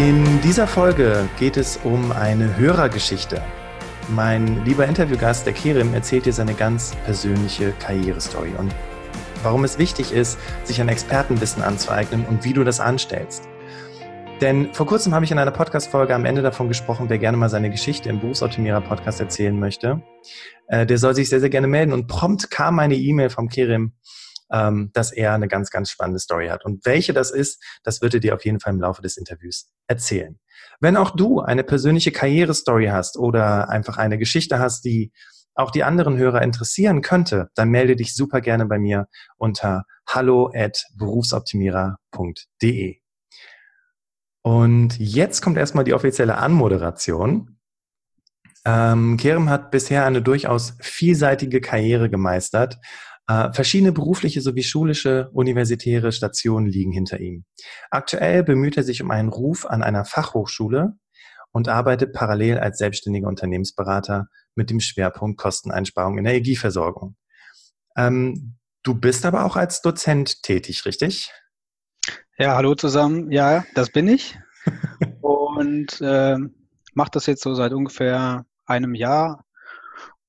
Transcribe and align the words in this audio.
In 0.00 0.40
dieser 0.40 0.66
Folge 0.66 1.28
geht 1.38 1.58
es 1.58 1.78
um 1.84 2.10
eine 2.10 2.56
Hörergeschichte. 2.56 3.42
Mein 4.08 4.64
lieber 4.64 4.86
Interviewgast, 4.86 5.44
der 5.44 5.52
Kerim, 5.52 5.92
erzählt 5.92 6.24
dir 6.24 6.32
seine 6.32 6.54
ganz 6.54 6.96
persönliche 7.04 7.72
Karrierestory 7.72 8.52
und 8.56 8.74
warum 9.42 9.62
es 9.62 9.76
wichtig 9.76 10.12
ist, 10.12 10.38
sich 10.64 10.80
ein 10.80 10.88
Expertenwissen 10.88 11.62
anzueignen 11.62 12.24
und 12.24 12.44
wie 12.44 12.54
du 12.54 12.64
das 12.64 12.80
anstellst. 12.80 13.46
Denn 14.40 14.72
vor 14.72 14.86
kurzem 14.86 15.14
habe 15.14 15.26
ich 15.26 15.32
in 15.32 15.38
einer 15.38 15.50
Podcast-Folge 15.50 16.14
am 16.14 16.24
Ende 16.24 16.40
davon 16.40 16.68
gesprochen, 16.68 17.10
wer 17.10 17.18
gerne 17.18 17.36
mal 17.36 17.50
seine 17.50 17.68
Geschichte 17.68 18.08
im 18.08 18.20
Berufsoptimierer-Podcast 18.20 19.20
erzählen 19.20 19.60
möchte, 19.60 20.00
äh, 20.68 20.86
der 20.86 20.96
soll 20.96 21.14
sich 21.14 21.28
sehr, 21.28 21.40
sehr 21.40 21.50
gerne 21.50 21.66
melden. 21.66 21.92
Und 21.92 22.06
prompt 22.06 22.50
kam 22.50 22.78
eine 22.78 22.94
E-Mail 22.94 23.28
vom 23.28 23.50
Kerim, 23.50 23.92
ähm, 24.52 24.90
dass 24.92 25.12
er 25.12 25.34
eine 25.34 25.48
ganz, 25.48 25.70
ganz 25.70 25.90
spannende 25.90 26.20
Story 26.20 26.48
hat. 26.48 26.64
Und 26.64 26.84
welche 26.84 27.12
das 27.12 27.30
ist, 27.30 27.62
das 27.82 28.02
wird 28.02 28.14
er 28.14 28.20
dir 28.20 28.34
auf 28.34 28.44
jeden 28.44 28.60
Fall 28.60 28.72
im 28.72 28.80
Laufe 28.80 29.02
des 29.02 29.16
Interviews 29.16 29.70
erzählen. 29.86 30.38
Wenn 30.80 30.96
auch 30.96 31.10
du 31.10 31.40
eine 31.40 31.64
persönliche 31.64 32.12
Karrierestory 32.12 32.86
hast 32.86 33.16
oder 33.16 33.68
einfach 33.68 33.96
eine 33.96 34.18
Geschichte 34.18 34.58
hast, 34.58 34.84
die 34.84 35.12
auch 35.54 35.70
die 35.70 35.84
anderen 35.84 36.16
Hörer 36.16 36.42
interessieren 36.42 37.02
könnte, 37.02 37.50
dann 37.54 37.70
melde 37.70 37.96
dich 37.96 38.14
super 38.14 38.40
gerne 38.40 38.66
bei 38.66 38.78
mir 38.78 39.08
unter 39.36 39.84
hallo. 40.08 40.50
Und 44.42 44.98
jetzt 44.98 45.42
kommt 45.42 45.58
erstmal 45.58 45.84
die 45.84 45.94
offizielle 45.94 46.38
Anmoderation. 46.38 47.58
Ähm, 48.64 49.16
Kerem 49.16 49.48
hat 49.48 49.70
bisher 49.70 50.04
eine 50.04 50.22
durchaus 50.22 50.76
vielseitige 50.80 51.60
Karriere 51.60 52.10
gemeistert 52.10 52.78
äh, 53.30 53.52
verschiedene 53.52 53.92
berufliche 53.92 54.40
sowie 54.40 54.64
schulische, 54.64 55.30
universitäre 55.32 56.10
Stationen 56.10 56.66
liegen 56.66 56.90
hinter 56.90 57.20
ihm. 57.20 57.44
Aktuell 57.90 58.42
bemüht 58.42 58.76
er 58.76 58.82
sich 58.82 59.02
um 59.02 59.12
einen 59.12 59.28
Ruf 59.28 59.66
an 59.66 59.84
einer 59.84 60.04
Fachhochschule 60.04 60.94
und 61.52 61.68
arbeitet 61.68 62.12
parallel 62.12 62.58
als 62.58 62.78
selbstständiger 62.78 63.28
Unternehmensberater 63.28 64.26
mit 64.56 64.68
dem 64.68 64.80
Schwerpunkt 64.80 65.38
Kosteneinsparung 65.38 66.18
in 66.18 66.24
der 66.24 66.32
Energieversorgung. 66.32 67.14
Ähm, 67.96 68.56
du 68.82 68.94
bist 68.94 69.24
aber 69.24 69.44
auch 69.44 69.54
als 69.54 69.80
Dozent 69.80 70.42
tätig, 70.42 70.84
richtig? 70.84 71.30
Ja, 72.36 72.56
hallo 72.56 72.74
zusammen. 72.74 73.30
Ja, 73.30 73.64
das 73.76 73.90
bin 73.90 74.08
ich. 74.08 74.36
und 75.20 76.00
äh, 76.00 76.36
mache 76.94 77.10
das 77.12 77.26
jetzt 77.26 77.44
so 77.44 77.54
seit 77.54 77.72
ungefähr 77.72 78.44
einem 78.66 78.96
Jahr 78.96 79.44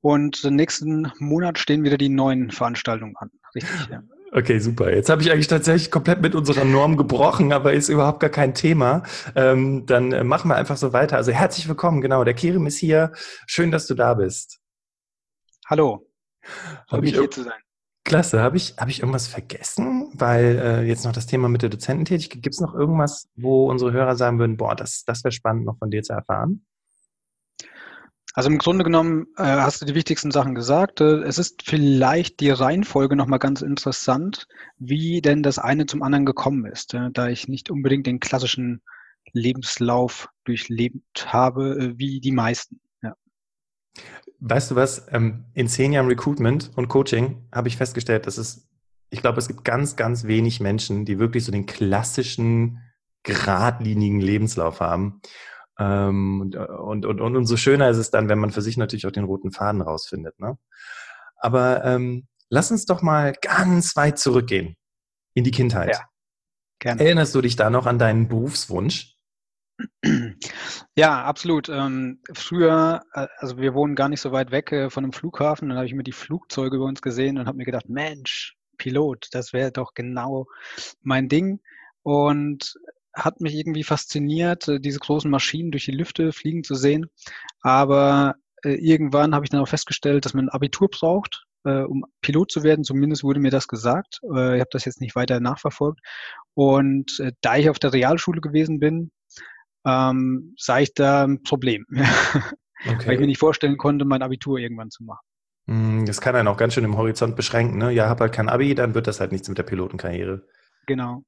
und 0.02 0.44
nächsten 0.44 1.12
Monat 1.20 1.60
stehen 1.60 1.84
wieder 1.84 1.98
die 1.98 2.10
neuen 2.10 2.52
Veranstaltungen 2.52 3.16
an. 3.18 3.32
Richtig, 3.56 3.88
ja. 3.90 4.02
Okay, 4.34 4.60
super. 4.60 4.94
Jetzt 4.96 5.10
habe 5.10 5.22
ich 5.22 5.32
eigentlich 5.32 5.48
tatsächlich 5.48 5.92
komplett 5.92 6.22
mit 6.22 6.36
unserer 6.36 6.64
Norm 6.64 6.96
gebrochen, 6.96 7.52
aber 7.52 7.74
ist 7.74 7.90
überhaupt 7.90 8.22
gar 8.22 8.30
kein 8.30 8.54
Thema. 8.54 9.04
Ähm, 9.36 9.86
dann 9.86 10.14
äh, 10.14 10.24
machen 10.24 10.50
wir 10.50 10.56
einfach 10.56 10.78
so 10.78 10.94
weiter. 10.94 11.18
Also 11.18 11.34
herzlich 11.34 11.68
willkommen, 11.68 12.00
genau. 12.00 12.24
Der 12.24 12.34
Kerem 12.34 12.66
ist 12.66 12.78
hier. 12.78 13.12
Schön, 13.46 13.72
dass 13.72 13.88
du 13.88 13.94
da 13.94 14.14
bist. 14.14 14.60
Hallo. 15.68 16.08
Freue 16.88 17.02
mich 17.02 17.14
hier 17.14 17.30
zu 17.30 17.44
sein. 17.44 17.60
Klasse. 18.06 18.42
Habe 18.42 18.56
ich, 18.56 18.76
hab 18.78 18.88
ich 18.88 19.02
irgendwas 19.02 19.28
vergessen? 19.28 20.10
Weil 20.14 20.58
äh, 20.58 20.84
jetzt 20.84 21.04
noch 21.04 21.12
das 21.12 21.28
Thema 21.28 21.50
mit 21.50 21.62
der 21.62 21.70
Dozententätigkeit. 21.70 22.42
Gibt 22.42 22.56
es 22.56 22.62
noch 22.62 22.74
irgendwas, 22.74 23.28
wo 23.36 23.70
unsere 23.70 23.92
Hörer 23.92 24.16
sagen 24.16 24.40
würden, 24.40 24.56
boah, 24.56 24.76
das, 24.76 25.04
das 25.06 25.26
wäre 25.26 25.34
spannend, 25.34 25.66
noch 25.66 25.78
von 25.78 25.92
dir 25.92 26.04
zu 26.04 26.14
erfahren? 26.14 26.66
Also 28.34 28.50
im 28.50 28.58
Grunde 28.60 28.86
genommen 28.86 29.28
äh, 29.38 29.44
hast 29.44 29.82
du 29.82 29.86
die 29.86 29.96
wichtigsten 29.96 30.32
Sachen 30.32 30.56
gesagt. 30.56 31.02
Äh, 31.02 31.24
es 31.24 31.38
ist 31.38 31.64
vielleicht 31.64 32.40
die 32.40 32.50
Reihenfolge 32.50 33.16
nochmal 33.16 33.40
ganz 33.40 33.62
interessant, 33.62 34.48
wie 34.78 35.22
denn 35.22 35.44
das 35.44 35.60
eine 35.60 35.86
zum 35.86 36.02
anderen 36.02 36.26
gekommen 36.26 36.66
ist, 36.66 36.94
äh, 36.94 37.10
da 37.12 37.28
ich 37.28 37.50
nicht 37.50 37.70
unbedingt 37.70 38.08
den 38.08 38.20
klassischen 38.20 38.82
Lebenslauf 39.34 40.30
durchlebt 40.46 41.34
habe, 41.34 41.78
äh, 41.78 41.98
wie 41.98 42.22
die 42.22 42.32
meisten. 42.32 42.80
Ja. 43.04 43.16
Weißt 44.40 44.72
du 44.72 44.76
was? 44.76 45.08
Ähm, 45.12 45.46
in 45.54 45.68
zehn 45.68 45.92
Jahren 45.92 46.08
Recruitment 46.08 46.72
und 46.76 46.88
Coaching 46.88 47.48
habe 47.52 47.68
ich 47.68 47.76
festgestellt, 47.76 48.28
dass 48.28 48.38
es, 48.38 48.70
ich 49.10 49.22
glaube, 49.22 49.40
es 49.40 49.50
gibt 49.50 49.66
ganz, 49.66 49.98
ganz 49.98 50.24
wenig 50.24 50.62
Menschen, 50.62 51.04
die 51.04 51.20
wirklich 51.20 51.44
so 51.44 51.52
den 51.52 51.66
klassischen, 51.66 52.80
geradlinigen 53.24 54.20
Lebenslauf 54.20 54.80
haben. 54.80 55.22
Ähm, 55.82 56.42
und, 56.42 56.56
und, 56.56 57.06
und, 57.06 57.22
und 57.22 57.36
umso 57.36 57.58
schöner 57.58 57.90
ist 57.90 57.98
es 57.98 58.12
dann, 58.12 58.30
wenn 58.30 58.38
man 58.38 58.52
für 58.52 58.62
sich 58.62 58.78
natürlich 58.78 59.08
auch 59.08 59.12
den 59.12 59.24
roten 59.24 59.52
Faden 59.52 59.82
rausfindet. 59.82 60.40
Ne? 60.40 60.58
Aber 61.38 61.84
ähm, 61.84 62.28
lass 62.50 62.70
uns 62.70 62.86
doch 62.86 63.02
mal 63.02 63.34
ganz 63.42 63.96
weit 63.96 64.20
zurückgehen 64.20 64.76
in 65.34 65.44
die 65.44 65.52
Kindheit. 65.52 65.90
Ja, 65.90 66.06
gerne. 66.80 67.02
Erinnerst 67.04 67.34
du 67.34 67.42
dich 67.42 67.56
da 67.56 67.72
noch 67.72 67.88
an 67.88 67.98
deinen 67.98 68.28
Berufswunsch? 68.28 69.16
Ja, 70.96 71.24
absolut. 71.24 71.68
Ähm, 71.68 72.22
früher, 72.34 73.02
äh, 73.14 73.26
also 73.38 73.58
wir 73.58 73.74
wohnen 73.74 73.96
gar 73.96 74.10
nicht 74.10 74.22
so 74.22 74.32
weit 74.32 74.52
weg 74.52 74.72
äh, 74.72 74.92
von 74.92 75.04
einem 75.04 75.14
Flughafen, 75.14 75.70
dann 75.70 75.78
habe 75.80 75.88
ich 75.88 75.96
mir 75.96 76.04
die 76.04 76.12
Flugzeuge 76.12 76.76
über 76.76 76.86
uns 76.86 77.02
gesehen 77.02 77.40
und 77.40 77.48
habe 77.48 77.58
mir 77.58 77.66
gedacht, 77.66 77.90
Mensch, 77.90 78.56
Pilot, 78.78 79.30
das 79.32 79.54
wäre 79.54 79.72
doch 79.72 79.96
genau 79.96 80.46
mein 81.02 81.28
Ding. 81.30 81.60
Und 82.04 82.76
hat 83.14 83.42
mich 83.42 83.56
irgendwie 83.56 83.84
fasziniert, 83.84 84.68
äh, 84.68 84.80
diese 84.80 85.00
großen 85.00 85.30
Maschinen 85.30 85.72
durch 85.72 85.86
die 85.86 85.92
Lüfte 85.92 86.32
fliegen 86.32 86.64
zu 86.64 86.76
sehen. 86.76 87.08
Aber 87.62 88.36
äh, 88.64 88.74
irgendwann 88.74 89.36
habe 89.36 89.46
ich 89.46 89.50
dann 89.50 89.62
auch 89.62 89.68
festgestellt, 89.68 90.26
dass 90.26 90.34
man 90.34 90.46
ein 90.46 90.50
Abitur 90.50 90.90
braucht, 90.90 91.46
äh, 91.66 91.82
um 91.82 92.06
Pilot 92.22 92.52
zu 92.52 92.64
werden. 92.64 92.84
Zumindest 92.84 93.24
wurde 93.24 93.40
mir 93.40 93.52
das 93.52 93.68
gesagt. 93.68 94.20
Äh, 94.24 94.56
ich 94.56 94.62
habe 94.62 94.70
das 94.72 94.86
jetzt 94.86 95.02
nicht 95.02 95.16
weiter 95.16 95.40
nachverfolgt. 95.40 96.00
Und 96.54 97.22
da 97.40 97.56
ich 97.56 97.70
auf 97.70 97.80
der 97.80 97.94
Realschule 97.94 98.42
gewesen 98.42 98.80
bin, 98.80 99.12
ähm, 99.86 100.54
sah 100.58 100.80
ich 100.80 100.94
da 100.94 101.24
ein 101.24 101.44
Problem. 101.44 101.86
Okay. 102.84 103.06
Weil 103.06 103.14
ich 103.14 103.20
mir 103.20 103.28
nicht 103.28 103.40
vorstellen 103.40 103.78
konnte, 103.78 104.06
mein 104.06 104.24
Abitur 104.24 104.58
irgendwann 104.58 104.90
zu 104.90 105.04
machen. 105.04 105.24
Hm, 105.68 106.06
das 106.06 106.20
kann 106.20 106.36
einen 106.36 106.48
auch 106.48 106.58
ganz 106.58 106.74
schön 106.74 106.84
im 106.84 106.98
Horizont 106.98 107.36
beschränken. 107.36 107.78
Ne? 107.78 107.92
Ja, 107.92 108.10
hab 108.10 108.20
halt 108.20 108.34
kein 108.34 108.50
Abi, 108.50 108.74
dann 108.74 108.96
wird 108.96 109.08
das 109.08 109.20
halt 109.20 109.32
nichts 109.32 109.48
mit 109.50 109.58
der 109.58 109.64
Pilotenkarriere. 109.64 110.48
Genau. 110.88 111.24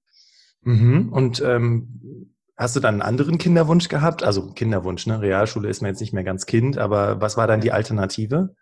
Mhm. 0.64 1.10
Und 1.12 1.42
ähm, 1.42 2.34
hast 2.58 2.76
du 2.76 2.80
dann 2.80 2.96
einen 2.96 3.02
anderen 3.02 3.38
Kinderwunsch 3.38 3.88
gehabt? 3.88 4.24
Also 4.24 4.52
Kinderwunsch, 4.52 5.06
ne? 5.08 5.22
Realschule 5.22 5.70
ist 5.70 5.82
mir 5.82 5.90
jetzt 5.90 6.02
nicht 6.02 6.14
mehr 6.14 6.24
ganz 6.24 6.46
Kind, 6.46 6.78
aber 6.78 7.22
was 7.22 7.38
war 7.38 7.48
dann 7.48 7.62
die 7.62 7.72
Alternative? 7.72 8.56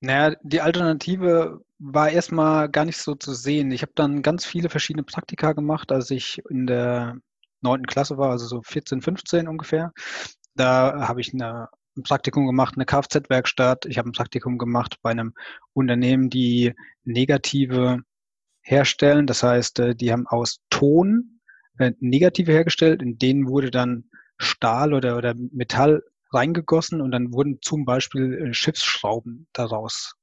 Naja, 0.00 0.36
die 0.42 0.60
Alternative 0.60 1.60
war 1.78 2.10
erstmal 2.10 2.68
gar 2.68 2.84
nicht 2.84 2.98
so 2.98 3.14
zu 3.14 3.34
sehen. 3.34 3.70
Ich 3.70 3.82
habe 3.82 3.92
dann 3.94 4.22
ganz 4.22 4.44
viele 4.44 4.68
verschiedene 4.68 5.04
Praktika 5.04 5.52
gemacht, 5.52 5.92
als 5.92 6.10
ich 6.10 6.42
in 6.50 6.66
der 6.66 7.16
neunten 7.60 7.86
Klasse 7.86 8.18
war, 8.18 8.30
also 8.30 8.46
so 8.46 8.62
14, 8.62 9.02
15 9.02 9.48
ungefähr. 9.48 9.92
Da 10.54 11.08
habe 11.08 11.20
ich 11.20 11.32
eine, 11.32 11.68
ein 11.96 12.02
Praktikum 12.02 12.46
gemacht, 12.46 12.74
eine 12.76 12.84
Kfz-Werkstatt. 12.84 13.86
Ich 13.86 13.98
habe 13.98 14.08
ein 14.08 14.12
Praktikum 14.12 14.58
gemacht 14.58 14.96
bei 15.02 15.10
einem 15.10 15.34
Unternehmen, 15.72 16.30
die 16.30 16.74
negative 17.04 18.00
herstellen. 18.68 19.26
Das 19.26 19.42
heißt, 19.42 19.78
äh, 19.80 19.94
die 19.94 20.12
haben 20.12 20.26
aus 20.26 20.60
Ton 20.70 21.40
äh, 21.78 21.92
Negative 22.00 22.52
hergestellt, 22.52 23.02
in 23.02 23.18
denen 23.18 23.48
wurde 23.48 23.70
dann 23.70 24.04
Stahl 24.36 24.94
oder, 24.94 25.16
oder 25.16 25.34
Metall 25.34 26.02
reingegossen 26.32 27.00
und 27.00 27.10
dann 27.10 27.32
wurden 27.32 27.58
zum 27.62 27.84
Beispiel 27.84 28.34
äh, 28.34 28.54
Schiffsschrauben 28.54 29.48
daraus 29.52 30.14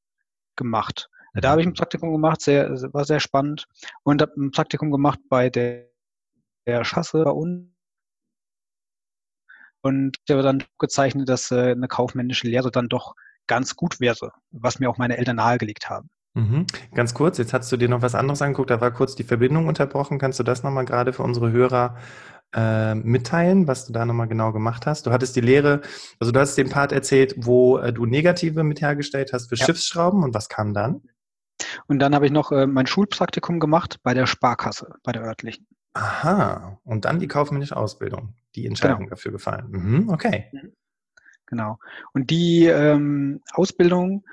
gemacht. 0.56 1.10
Da 1.34 1.50
habe 1.50 1.62
ich 1.62 1.68
ein. 1.68 1.74
Praktikum 1.74 2.14
gemacht, 2.14 2.40
sehr, 2.40 2.70
war 2.94 3.04
sehr 3.04 3.20
spannend 3.20 3.68
und 4.04 4.22
habe 4.22 4.32
ein 4.38 4.52
Praktikum 4.52 4.90
gemacht 4.90 5.20
bei 5.28 5.50
der, 5.50 5.90
der 6.66 6.86
Schasse 6.86 7.26
bei 7.26 7.32
uns. 7.32 7.68
Und 9.82 10.18
ich 10.26 10.32
habe 10.32 10.44
dann 10.44 10.64
gezeichnet, 10.80 11.28
dass 11.28 11.52
eine 11.52 11.90
kaufmännische 11.90 12.48
Lehre 12.48 12.72
dann 12.72 12.88
doch 12.88 13.16
ganz 13.48 13.76
gut 13.76 14.00
wäre, 14.00 14.32
was 14.52 14.80
mir 14.80 14.90
auch 14.90 14.98
meine 14.98 15.18
Eltern 15.18 15.36
nahegelegt 15.36 15.90
haben. 15.90 16.10
Mhm. 16.36 16.66
Ganz 16.94 17.14
kurz, 17.14 17.38
jetzt 17.38 17.54
hast 17.54 17.72
du 17.72 17.78
dir 17.78 17.90
noch 17.90 18.02
was 18.02 18.14
anderes 18.14 18.42
angeguckt, 18.42 18.70
da 18.70 18.82
war 18.82 18.92
kurz 18.92 19.16
die 19.16 19.24
Verbindung 19.24 19.68
unterbrochen. 19.68 20.20
Kannst 20.20 20.38
du 20.40 20.44
das 20.44 20.64
nochmal 20.64 20.86
gerade 20.86 21.14
für 21.14 21.24
unsere 21.24 21.52
Hörer 21.52 21.96
äh, 22.54 22.94
mitteilen, 22.94 23.68
was 23.68 23.86
du 23.86 23.94
da 23.94 24.06
nochmal 24.06 24.28
genau 24.28 24.52
gemacht 24.52 24.86
hast? 24.86 25.06
Du 25.06 25.12
hattest 25.12 25.36
die 25.38 25.42
Lehre, 25.42 25.82
also 26.20 26.32
du 26.34 26.40
hast 26.40 26.56
den 26.56 26.70
Part 26.70 26.92
erzählt, 26.92 27.36
wo 27.38 27.78
äh, 27.78 27.94
du 27.94 28.06
Negative 28.06 28.64
mit 28.64 28.82
hergestellt 28.82 29.32
hast 29.34 29.48
für 29.48 29.56
ja. 29.56 29.66
Schiffsschrauben 29.66 30.24
und 30.24 30.34
was 30.34 30.50
kam 30.50 30.74
dann? 30.74 31.02
Und 31.88 32.00
dann 32.00 32.14
habe 32.14 32.26
ich 32.26 32.34
noch 32.34 32.52
äh, 32.52 32.68
mein 32.68 32.86
Schulpraktikum 32.86 33.62
gemacht 33.62 34.00
bei 34.04 34.14
der 34.14 34.28
Sparkasse, 34.28 34.96
bei 35.04 35.14
der 35.14 35.24
örtlichen. 35.24 35.66
Aha, 35.94 36.78
und 36.84 37.06
dann 37.06 37.20
die 37.20 37.30
kaufmännische 37.30 37.78
Ausbildung, 37.78 38.34
die 38.56 38.68
Entscheidung 38.68 39.00
genau. 39.00 39.12
dafür 39.12 39.32
gefallen. 39.32 39.68
Mhm, 39.70 40.10
okay. 40.10 40.50
Mhm. 40.52 40.74
Genau. 41.46 41.80
Und 42.12 42.30
die 42.30 42.66
ähm, 42.66 43.42
Ausbildung, 43.54 44.26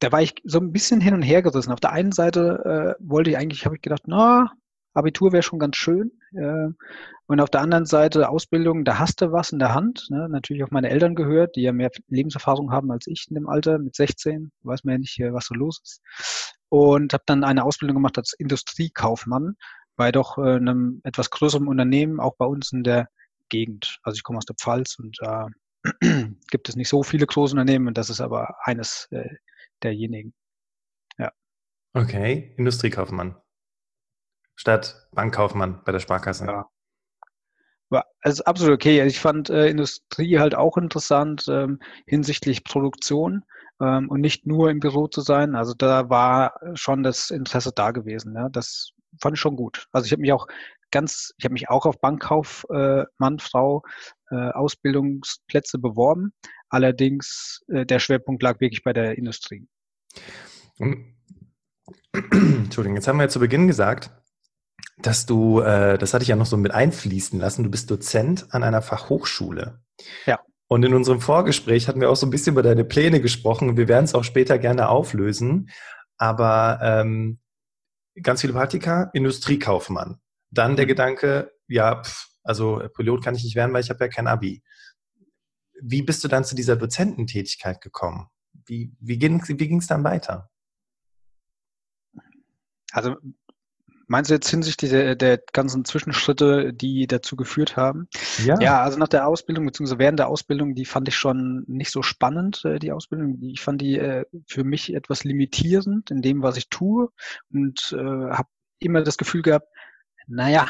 da 0.00 0.12
war 0.12 0.22
ich 0.22 0.34
so 0.44 0.58
ein 0.58 0.72
bisschen 0.72 1.00
hin 1.00 1.14
und 1.14 1.22
her 1.22 1.42
gerissen. 1.42 1.72
Auf 1.72 1.80
der 1.80 1.92
einen 1.92 2.12
Seite 2.12 2.96
äh, 2.98 3.02
wollte 3.02 3.30
ich 3.30 3.38
eigentlich, 3.38 3.64
habe 3.64 3.76
ich 3.76 3.82
gedacht, 3.82 4.02
na, 4.06 4.52
Abitur 4.94 5.32
wäre 5.32 5.42
schon 5.42 5.58
ganz 5.58 5.76
schön. 5.76 6.12
Äh, 6.34 6.68
und 7.26 7.40
auf 7.40 7.50
der 7.50 7.60
anderen 7.60 7.86
Seite 7.86 8.28
Ausbildung, 8.28 8.84
da 8.84 8.98
hast 8.98 9.20
du 9.20 9.32
was 9.32 9.52
in 9.52 9.58
der 9.58 9.74
Hand. 9.74 10.06
Ne? 10.10 10.28
Natürlich 10.28 10.62
auf 10.62 10.70
meine 10.70 10.90
Eltern 10.90 11.14
gehört, 11.14 11.56
die 11.56 11.62
ja 11.62 11.72
mehr 11.72 11.90
Lebenserfahrung 12.08 12.72
haben 12.72 12.90
als 12.90 13.06
ich 13.06 13.26
in 13.28 13.34
dem 13.34 13.48
Alter. 13.48 13.78
Mit 13.78 13.94
16 13.94 14.50
weiß 14.62 14.84
man 14.84 14.92
ja 14.92 14.98
nicht, 14.98 15.18
äh, 15.20 15.32
was 15.32 15.46
so 15.46 15.54
los 15.54 15.80
ist. 15.82 16.02
Und 16.68 17.12
habe 17.12 17.24
dann 17.26 17.44
eine 17.44 17.64
Ausbildung 17.64 17.96
gemacht 17.96 18.18
als 18.18 18.32
Industriekaufmann 18.32 19.56
bei 19.96 20.12
doch 20.12 20.38
äh, 20.38 20.56
einem 20.56 21.00
etwas 21.04 21.30
größeren 21.30 21.68
Unternehmen, 21.68 22.20
auch 22.20 22.36
bei 22.36 22.46
uns 22.46 22.72
in 22.72 22.82
der 22.82 23.08
Gegend. 23.48 23.98
Also 24.02 24.16
ich 24.16 24.22
komme 24.22 24.38
aus 24.38 24.44
der 24.44 24.56
Pfalz 24.56 24.96
und 24.98 25.16
da 25.20 25.48
äh, 26.00 26.26
gibt 26.50 26.68
es 26.68 26.76
nicht 26.76 26.88
so 26.88 27.02
viele 27.02 27.26
große 27.26 27.54
Unternehmen 27.54 27.88
und 27.88 27.98
das 27.98 28.10
ist 28.10 28.20
aber 28.20 28.56
eines 28.64 29.08
äh, 29.10 29.28
derjenigen. 29.82 30.34
Ja. 31.18 31.32
Okay, 31.94 32.54
Industriekaufmann. 32.56 33.36
Statt 34.54 35.08
Bankkaufmann 35.12 35.82
bei 35.84 35.92
der 35.92 36.00
Sparkasse. 36.00 36.46
Ja. 36.46 36.66
War 37.88 38.06
also 38.20 38.42
absolut 38.44 38.74
okay. 38.74 39.00
Also 39.00 39.10
ich 39.10 39.20
fand 39.20 39.50
äh, 39.50 39.68
Industrie 39.68 40.38
halt 40.38 40.54
auch 40.54 40.76
interessant 40.76 41.46
ähm, 41.48 41.78
hinsichtlich 42.06 42.64
Produktion 42.64 43.44
ähm, 43.80 44.08
und 44.08 44.20
nicht 44.20 44.46
nur 44.46 44.70
im 44.70 44.80
Büro 44.80 45.06
zu 45.06 45.20
sein. 45.20 45.54
Also 45.54 45.74
da 45.74 46.08
war 46.10 46.58
schon 46.74 47.02
das 47.02 47.30
Interesse 47.30 47.72
da 47.74 47.92
gewesen. 47.92 48.34
Ja. 48.34 48.48
Das 48.48 48.92
fand 49.20 49.36
ich 49.36 49.40
schon 49.40 49.56
gut. 49.56 49.86
Also 49.92 50.06
ich 50.06 50.12
habe 50.12 50.22
mich 50.22 50.32
auch 50.32 50.46
ganz, 50.90 51.34
ich 51.36 51.44
habe 51.44 51.52
mich 51.52 51.68
auch 51.68 51.86
auf 51.86 52.00
Bankkaufmann, 52.00 53.36
äh, 53.36 53.40
Frau, 53.40 53.82
äh, 54.30 54.50
Ausbildungsplätze 54.50 55.78
beworben. 55.78 56.32
Allerdings 56.68 57.62
äh, 57.68 57.86
der 57.86 57.98
Schwerpunkt 57.98 58.42
lag 58.42 58.60
wirklich 58.60 58.82
bei 58.82 58.92
der 58.92 59.18
Industrie. 59.18 59.66
Entschuldigung, 62.12 62.96
jetzt 62.96 63.08
haben 63.08 63.18
wir 63.18 63.24
ja 63.24 63.28
zu 63.28 63.40
Beginn 63.40 63.66
gesagt, 63.66 64.10
dass 64.98 65.26
du, 65.26 65.60
äh, 65.60 65.98
das 65.98 66.14
hatte 66.14 66.22
ich 66.22 66.28
ja 66.28 66.36
noch 66.36 66.46
so 66.46 66.56
mit 66.56 66.72
einfließen 66.72 67.38
lassen, 67.38 67.64
du 67.64 67.70
bist 67.70 67.90
Dozent 67.90 68.46
an 68.50 68.62
einer 68.62 68.82
Fachhochschule. 68.82 69.80
Ja. 70.26 70.40
Und 70.68 70.84
in 70.84 70.94
unserem 70.94 71.20
Vorgespräch 71.20 71.86
hatten 71.86 72.00
wir 72.00 72.10
auch 72.10 72.16
so 72.16 72.26
ein 72.26 72.30
bisschen 72.30 72.54
über 72.54 72.62
deine 72.62 72.84
Pläne 72.84 73.20
gesprochen. 73.20 73.76
Wir 73.76 73.86
werden 73.86 74.04
es 74.04 74.14
auch 74.14 74.24
später 74.24 74.58
gerne 74.58 74.88
auflösen. 74.88 75.70
Aber 76.18 76.80
ähm, 76.82 77.38
ganz 78.22 78.40
viele 78.40 78.52
Praktika, 78.52 79.10
Industriekaufmann. 79.12 80.20
Dann 80.50 80.76
der 80.76 80.86
mhm. 80.86 80.88
Gedanke, 80.88 81.52
ja, 81.68 82.02
pff, 82.02 82.28
also 82.42 82.82
Pilot 82.94 83.24
kann 83.24 83.34
ich 83.34 83.44
nicht 83.44 83.56
werden, 83.56 83.72
weil 83.72 83.82
ich 83.82 83.90
habe 83.90 84.04
ja 84.04 84.08
kein 84.08 84.26
Abi. 84.26 84.62
Wie 85.82 86.02
bist 86.02 86.24
du 86.24 86.28
dann 86.28 86.44
zu 86.44 86.54
dieser 86.54 86.76
Dozententätigkeit 86.76 87.80
gekommen? 87.80 88.28
Wie, 88.66 88.94
wie 89.00 89.18
ging 89.18 89.78
es 89.78 89.86
dann 89.86 90.04
weiter? 90.04 90.50
Also 92.92 93.16
Meinst 94.08 94.30
du 94.30 94.34
jetzt 94.34 94.48
hinsichtlich 94.48 94.90
der, 94.90 95.16
der 95.16 95.40
ganzen 95.52 95.84
Zwischenschritte, 95.84 96.72
die 96.72 97.06
dazu 97.06 97.34
geführt 97.34 97.76
haben? 97.76 98.08
Ja. 98.44 98.58
ja, 98.60 98.82
also 98.82 98.98
nach 98.98 99.08
der 99.08 99.26
Ausbildung, 99.26 99.66
beziehungsweise 99.66 99.98
während 99.98 100.18
der 100.18 100.28
Ausbildung, 100.28 100.74
die 100.74 100.84
fand 100.84 101.08
ich 101.08 101.16
schon 101.16 101.64
nicht 101.66 101.90
so 101.90 102.02
spannend, 102.02 102.64
äh, 102.64 102.78
die 102.78 102.92
Ausbildung. 102.92 103.38
Ich 103.42 103.60
fand 103.60 103.80
die 103.80 103.98
äh, 103.98 104.24
für 104.46 104.62
mich 104.62 104.94
etwas 104.94 105.24
limitierend 105.24 106.10
in 106.10 106.22
dem, 106.22 106.42
was 106.42 106.56
ich 106.56 106.68
tue 106.68 107.10
und 107.52 107.92
äh, 107.98 108.30
habe 108.30 108.48
immer 108.78 109.02
das 109.02 109.16
Gefühl 109.16 109.42
gehabt, 109.42 109.68
naja, 110.28 110.68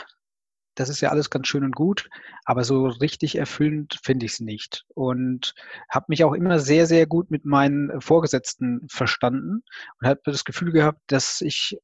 das 0.77 0.89
ist 0.91 1.01
ja 1.01 1.11
alles 1.11 1.31
ganz 1.31 1.49
schön 1.49 1.65
und 1.65 1.75
gut, 1.75 2.09
aber 2.45 2.63
so 2.63 2.87
richtig 2.87 3.37
erfüllend 3.37 3.99
finde 4.03 4.27
ich 4.27 4.33
es 4.33 4.41
nicht. 4.41 4.85
Und 4.95 5.55
habe 5.89 6.07
mich 6.09 6.23
auch 6.23 6.35
immer 6.35 6.59
sehr, 6.59 6.87
sehr 6.87 7.07
gut 7.07 7.31
mit 7.31 7.45
meinen 7.45 8.01
Vorgesetzten 8.01 8.87
verstanden 8.89 9.63
und 10.01 10.09
habe 10.09 10.21
das 10.25 10.45
Gefühl 10.45 10.73
gehabt, 10.73 11.01
dass 11.07 11.41
ich 11.41 11.79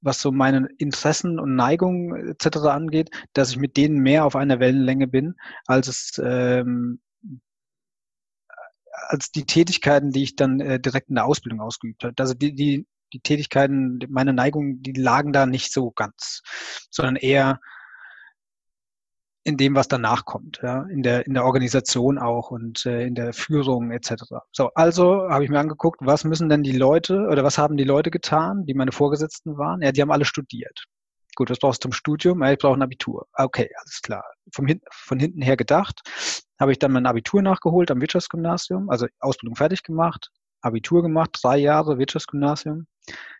was 0.00 0.20
so 0.20 0.30
meine 0.30 0.68
Interessen 0.78 1.38
und 1.38 1.56
Neigungen 1.56 2.30
etc. 2.30 2.58
angeht, 2.68 3.10
dass 3.32 3.50
ich 3.50 3.56
mit 3.56 3.76
denen 3.76 3.98
mehr 3.98 4.24
auf 4.24 4.36
einer 4.36 4.60
Wellenlänge 4.60 5.08
bin, 5.08 5.34
als 5.66 5.88
es 5.88 6.20
ähm, 6.22 7.00
als 9.08 9.30
die 9.30 9.44
Tätigkeiten, 9.44 10.10
die 10.10 10.22
ich 10.22 10.36
dann 10.36 10.60
äh, 10.60 10.80
direkt 10.80 11.08
in 11.08 11.16
der 11.16 11.26
Ausbildung 11.26 11.60
ausgeübt 11.60 12.02
habe. 12.04 12.14
Also 12.18 12.34
die, 12.34 12.54
die, 12.54 12.86
die 13.12 13.20
Tätigkeiten, 13.20 14.00
meine 14.08 14.32
Neigungen, 14.32 14.82
die 14.82 14.92
lagen 14.92 15.32
da 15.32 15.46
nicht 15.46 15.72
so 15.72 15.90
ganz, 15.90 16.42
sondern 16.90 17.16
eher 17.16 17.60
in 19.46 19.56
dem, 19.56 19.76
was 19.76 19.86
danach 19.86 20.24
kommt, 20.24 20.58
ja, 20.60 20.82
in 20.90 21.04
der 21.04 21.24
in 21.24 21.34
der 21.34 21.44
Organisation 21.44 22.18
auch 22.18 22.50
und 22.50 22.84
äh, 22.84 23.06
in 23.06 23.14
der 23.14 23.32
Führung 23.32 23.92
etc. 23.92 24.24
So, 24.50 24.70
also 24.74 25.28
habe 25.30 25.44
ich 25.44 25.50
mir 25.50 25.60
angeguckt, 25.60 26.00
was 26.02 26.24
müssen 26.24 26.48
denn 26.48 26.64
die 26.64 26.76
Leute 26.76 27.28
oder 27.30 27.44
was 27.44 27.56
haben 27.56 27.76
die 27.76 27.84
Leute 27.84 28.10
getan, 28.10 28.66
die 28.66 28.74
meine 28.74 28.90
Vorgesetzten 28.90 29.56
waren? 29.56 29.82
Ja, 29.82 29.92
die 29.92 30.02
haben 30.02 30.10
alle 30.10 30.24
studiert. 30.24 30.86
Gut, 31.36 31.48
was 31.48 31.60
brauchst 31.60 31.84
du 31.84 31.88
zum 31.88 31.92
Studium? 31.92 32.42
Ja, 32.42 32.50
ich 32.50 32.58
brauche 32.58 32.74
ein 32.74 32.82
Abitur. 32.82 33.28
Okay, 33.34 33.70
alles 33.80 34.02
klar. 34.02 34.24
Vom 34.52 34.66
hin, 34.66 34.80
von 34.90 35.20
hinten 35.20 35.42
her 35.42 35.56
gedacht, 35.56 36.00
habe 36.58 36.72
ich 36.72 36.80
dann 36.80 36.90
mein 36.90 37.06
Abitur 37.06 37.40
nachgeholt 37.40 37.92
am 37.92 38.00
Wirtschaftsgymnasium, 38.00 38.90
also 38.90 39.06
Ausbildung 39.20 39.54
fertig 39.54 39.84
gemacht, 39.84 40.30
Abitur 40.60 41.02
gemacht, 41.02 41.38
drei 41.40 41.58
Jahre 41.58 41.98
Wirtschaftsgymnasium. 41.98 42.88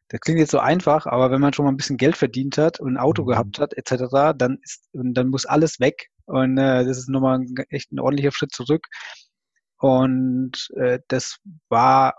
Das 0.08 0.20
klingt 0.20 0.38
jetzt 0.38 0.52
so 0.52 0.58
einfach, 0.60 1.06
aber 1.06 1.30
wenn 1.30 1.40
man 1.40 1.52
schon 1.52 1.64
mal 1.64 1.72
ein 1.72 1.76
bisschen 1.76 1.96
Geld 1.96 2.16
verdient 2.16 2.58
hat 2.58 2.78
und 2.80 2.94
ein 2.94 2.98
Auto 2.98 3.22
mhm. 3.22 3.26
gehabt 3.28 3.58
hat, 3.58 3.74
etc., 3.74 4.32
dann 4.36 4.58
ist, 4.62 4.88
dann 4.92 5.28
muss 5.28 5.46
alles 5.46 5.80
weg. 5.80 6.08
Und 6.26 6.58
äh, 6.58 6.84
das 6.84 6.98
ist 6.98 7.08
nochmal 7.08 7.40
ein, 7.40 7.54
echt 7.70 7.92
ein 7.92 8.00
ordentlicher 8.00 8.32
Schritt 8.32 8.52
zurück. 8.52 8.86
Und 9.78 10.70
äh, 10.76 11.00
das 11.08 11.38
war 11.68 12.14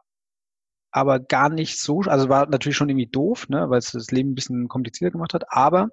aber 0.91 1.19
gar 1.19 1.49
nicht 1.49 1.79
so, 1.79 2.01
also 2.01 2.29
war 2.29 2.47
natürlich 2.47 2.77
schon 2.77 2.89
irgendwie 2.89 3.07
doof, 3.07 3.49
ne, 3.49 3.69
weil 3.69 3.79
es 3.79 3.91
das 3.91 4.11
Leben 4.11 4.31
ein 4.31 4.35
bisschen 4.35 4.67
komplizierter 4.67 5.11
gemacht 5.11 5.33
hat, 5.33 5.43
aber 5.49 5.89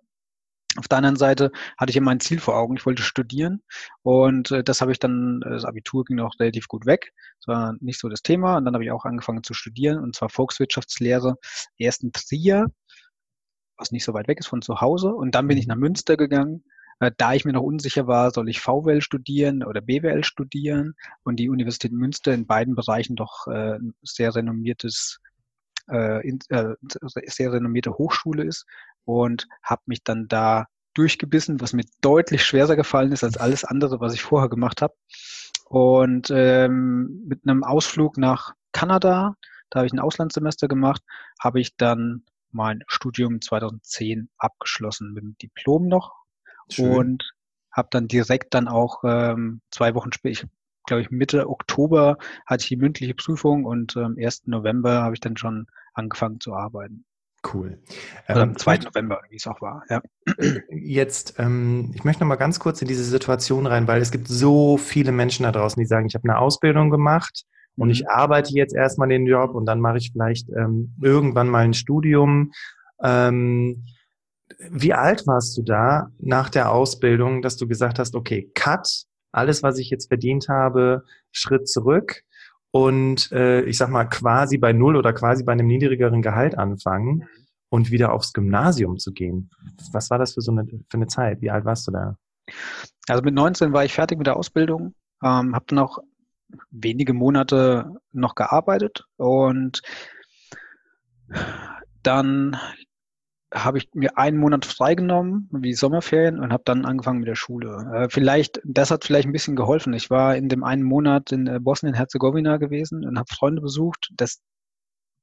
auf 0.76 0.88
der 0.88 0.98
anderen 0.98 1.16
Seite 1.16 1.50
hatte 1.76 1.90
ich 1.90 1.96
immer 1.96 2.10
ein 2.10 2.20
Ziel 2.20 2.40
vor 2.40 2.56
Augen. 2.56 2.76
Ich 2.76 2.86
wollte 2.86 3.02
studieren 3.02 3.62
und 4.02 4.50
äh, 4.50 4.64
das 4.64 4.80
habe 4.80 4.92
ich 4.92 4.98
dann, 4.98 5.42
äh, 5.42 5.50
das 5.50 5.64
Abitur 5.64 6.04
ging 6.04 6.20
auch 6.20 6.34
relativ 6.40 6.68
gut 6.68 6.86
weg. 6.86 7.12
Das 7.40 7.48
war 7.48 7.74
nicht 7.80 8.00
so 8.00 8.08
das 8.08 8.22
Thema. 8.22 8.56
Und 8.56 8.64
dann 8.64 8.74
habe 8.74 8.84
ich 8.84 8.90
auch 8.90 9.04
angefangen 9.04 9.42
zu 9.42 9.54
studieren 9.54 9.98
und 9.98 10.16
zwar 10.16 10.30
Volkswirtschaftslehre 10.30 11.36
erst 11.78 12.02
in 12.02 12.12
Trier, 12.12 12.70
was 13.76 13.92
nicht 13.92 14.04
so 14.04 14.14
weit 14.14 14.28
weg 14.28 14.40
ist 14.40 14.48
von 14.48 14.62
zu 14.62 14.80
Hause. 14.80 15.14
Und 15.14 15.34
dann 15.34 15.48
bin 15.48 15.58
ich 15.58 15.66
nach 15.66 15.76
Münster 15.76 16.16
gegangen. 16.16 16.64
Äh, 17.00 17.12
da 17.16 17.34
ich 17.34 17.44
mir 17.44 17.52
noch 17.52 17.62
unsicher 17.62 18.06
war, 18.06 18.30
soll 18.30 18.48
ich 18.48 18.60
VWL 18.60 19.00
studieren 19.00 19.64
oder 19.64 19.80
BWL 19.80 20.24
studieren 20.24 20.94
und 21.24 21.36
die 21.36 21.48
Universität 21.48 21.92
Münster 21.92 22.32
in 22.32 22.46
beiden 22.46 22.74
Bereichen 22.74 23.16
doch 23.16 23.46
äh, 23.48 23.78
sehr 24.02 24.34
renommiertes 24.34 25.20
äh, 25.90 26.26
in, 26.26 26.38
äh, 26.48 26.74
sehr 27.26 27.52
renommierte 27.52 27.92
Hochschule 27.92 28.44
ist 28.44 28.64
und 29.04 29.48
habe 29.62 29.82
mich 29.86 30.02
dann 30.02 30.28
da 30.28 30.66
durchgebissen, 30.94 31.60
was 31.60 31.72
mir 31.72 31.84
deutlich 32.00 32.44
schwerer 32.44 32.76
gefallen 32.76 33.12
ist 33.12 33.24
als 33.24 33.36
alles 33.36 33.64
andere, 33.64 34.00
was 34.00 34.14
ich 34.14 34.22
vorher 34.22 34.48
gemacht 34.48 34.80
habe. 34.80 34.94
Und 35.64 36.30
ähm, 36.30 37.24
mit 37.26 37.46
einem 37.46 37.64
Ausflug 37.64 38.16
nach 38.16 38.54
Kanada, 38.72 39.36
da 39.70 39.80
habe 39.80 39.86
ich 39.86 39.92
ein 39.92 40.00
Auslandssemester 40.00 40.68
gemacht, 40.68 41.02
habe 41.40 41.60
ich 41.60 41.76
dann 41.76 42.24
mein 42.52 42.84
Studium 42.86 43.40
2010 43.40 44.28
abgeschlossen 44.38 45.12
mit 45.12 45.24
dem 45.24 45.36
Diplom 45.38 45.88
noch 45.88 46.12
Schön. 46.68 46.92
und 46.92 47.34
habe 47.72 47.88
dann 47.90 48.06
direkt 48.06 48.54
dann 48.54 48.68
auch 48.68 49.02
ähm, 49.04 49.60
zwei 49.72 49.94
Wochen 49.96 50.12
später, 50.12 50.46
glaube 50.86 51.02
ich, 51.02 51.10
Mitte 51.10 51.48
Oktober 51.48 52.18
hatte 52.46 52.62
ich 52.62 52.68
die 52.68 52.76
mündliche 52.76 53.14
Prüfung 53.14 53.64
und 53.64 53.96
am 53.96 54.16
ähm, 54.16 54.24
1. 54.24 54.46
November 54.46 55.02
habe 55.02 55.14
ich 55.14 55.20
dann 55.20 55.36
schon 55.36 55.66
angefangen 55.92 56.38
zu 56.38 56.54
arbeiten. 56.54 57.04
Cool. 57.52 57.78
Ähm, 58.28 58.38
am 58.38 58.56
2. 58.56 58.78
November, 58.78 59.20
wie 59.28 59.36
es 59.36 59.46
auch 59.46 59.60
war. 59.60 59.82
Ja. 59.90 60.00
Jetzt, 60.70 61.34
ähm, 61.38 61.92
ich 61.94 62.04
möchte 62.04 62.22
noch 62.22 62.28
mal 62.28 62.36
ganz 62.36 62.58
kurz 62.58 62.80
in 62.80 62.88
diese 62.88 63.04
Situation 63.04 63.66
rein, 63.66 63.86
weil 63.86 64.00
es 64.00 64.10
gibt 64.10 64.28
so 64.28 64.76
viele 64.76 65.12
Menschen 65.12 65.42
da 65.42 65.52
draußen, 65.52 65.80
die 65.80 65.86
sagen, 65.86 66.06
ich 66.06 66.14
habe 66.14 66.28
eine 66.28 66.38
Ausbildung 66.38 66.90
gemacht 66.90 67.44
und 67.76 67.90
ich 67.90 68.02
mhm. 68.02 68.08
arbeite 68.08 68.54
jetzt 68.54 68.74
erstmal 68.74 69.08
den 69.08 69.26
Job 69.26 69.54
und 69.54 69.66
dann 69.66 69.80
mache 69.80 69.98
ich 69.98 70.12
vielleicht 70.12 70.48
ähm, 70.50 70.94
irgendwann 71.02 71.48
mal 71.48 71.64
ein 71.64 71.74
Studium. 71.74 72.52
Ähm, 73.02 73.84
wie 74.70 74.94
alt 74.94 75.26
warst 75.26 75.56
du 75.58 75.62
da 75.62 76.08
nach 76.18 76.48
der 76.48 76.70
Ausbildung, 76.70 77.42
dass 77.42 77.56
du 77.56 77.66
gesagt 77.66 77.98
hast, 77.98 78.14
okay, 78.14 78.50
Cut, 78.54 79.04
alles, 79.32 79.62
was 79.62 79.78
ich 79.78 79.90
jetzt 79.90 80.08
verdient 80.08 80.48
habe, 80.48 81.04
Schritt 81.32 81.68
zurück 81.68 82.22
und 82.74 83.30
äh, 83.30 83.62
ich 83.62 83.78
sag 83.78 83.88
mal 83.90 84.04
quasi 84.06 84.58
bei 84.58 84.72
null 84.72 84.96
oder 84.96 85.12
quasi 85.12 85.44
bei 85.44 85.52
einem 85.52 85.68
niedrigeren 85.68 86.22
Gehalt 86.22 86.58
anfangen 86.58 87.18
mhm. 87.18 87.28
und 87.68 87.90
wieder 87.92 88.12
aufs 88.12 88.32
Gymnasium 88.32 88.98
zu 88.98 89.12
gehen. 89.12 89.48
Was 89.92 90.10
war 90.10 90.18
das 90.18 90.34
für 90.34 90.40
so 90.40 90.50
eine, 90.50 90.66
für 90.66 90.94
eine 90.94 91.06
Zeit? 91.06 91.40
Wie 91.40 91.50
alt 91.50 91.64
warst 91.64 91.86
du 91.86 91.92
da? 91.92 92.16
Also 93.06 93.22
mit 93.22 93.32
19 93.32 93.72
war 93.72 93.84
ich 93.84 93.94
fertig 93.94 94.18
mit 94.18 94.26
der 94.26 94.36
Ausbildung, 94.36 94.94
ähm, 95.22 95.54
habe 95.54 95.64
dann 95.68 95.78
auch 95.78 95.98
wenige 96.70 97.14
Monate 97.14 97.92
noch 98.12 98.34
gearbeitet 98.34 99.04
und 99.16 99.80
Dann 102.02 102.56
habe 103.54 103.78
ich 103.78 103.88
mir 103.94 104.18
einen 104.18 104.36
Monat 104.36 104.66
freigenommen, 104.66 105.48
wie 105.52 105.74
Sommerferien, 105.74 106.40
und 106.40 106.52
habe 106.52 106.64
dann 106.66 106.84
angefangen 106.84 107.20
mit 107.20 107.28
der 107.28 107.36
Schule. 107.36 107.88
Äh, 107.94 108.08
vielleicht, 108.10 108.60
das 108.64 108.90
hat 108.90 109.04
vielleicht 109.04 109.28
ein 109.28 109.32
bisschen 109.32 109.54
geholfen. 109.54 109.92
Ich 109.94 110.10
war 110.10 110.36
in 110.36 110.48
dem 110.48 110.64
einen 110.64 110.82
Monat 110.82 111.30
in 111.30 111.46
äh, 111.46 111.60
Bosnien-Herzegowina 111.60 112.56
gewesen 112.56 113.06
und 113.06 113.18
habe 113.18 113.32
Freunde 113.32 113.62
besucht. 113.62 114.10
Das 114.16 114.42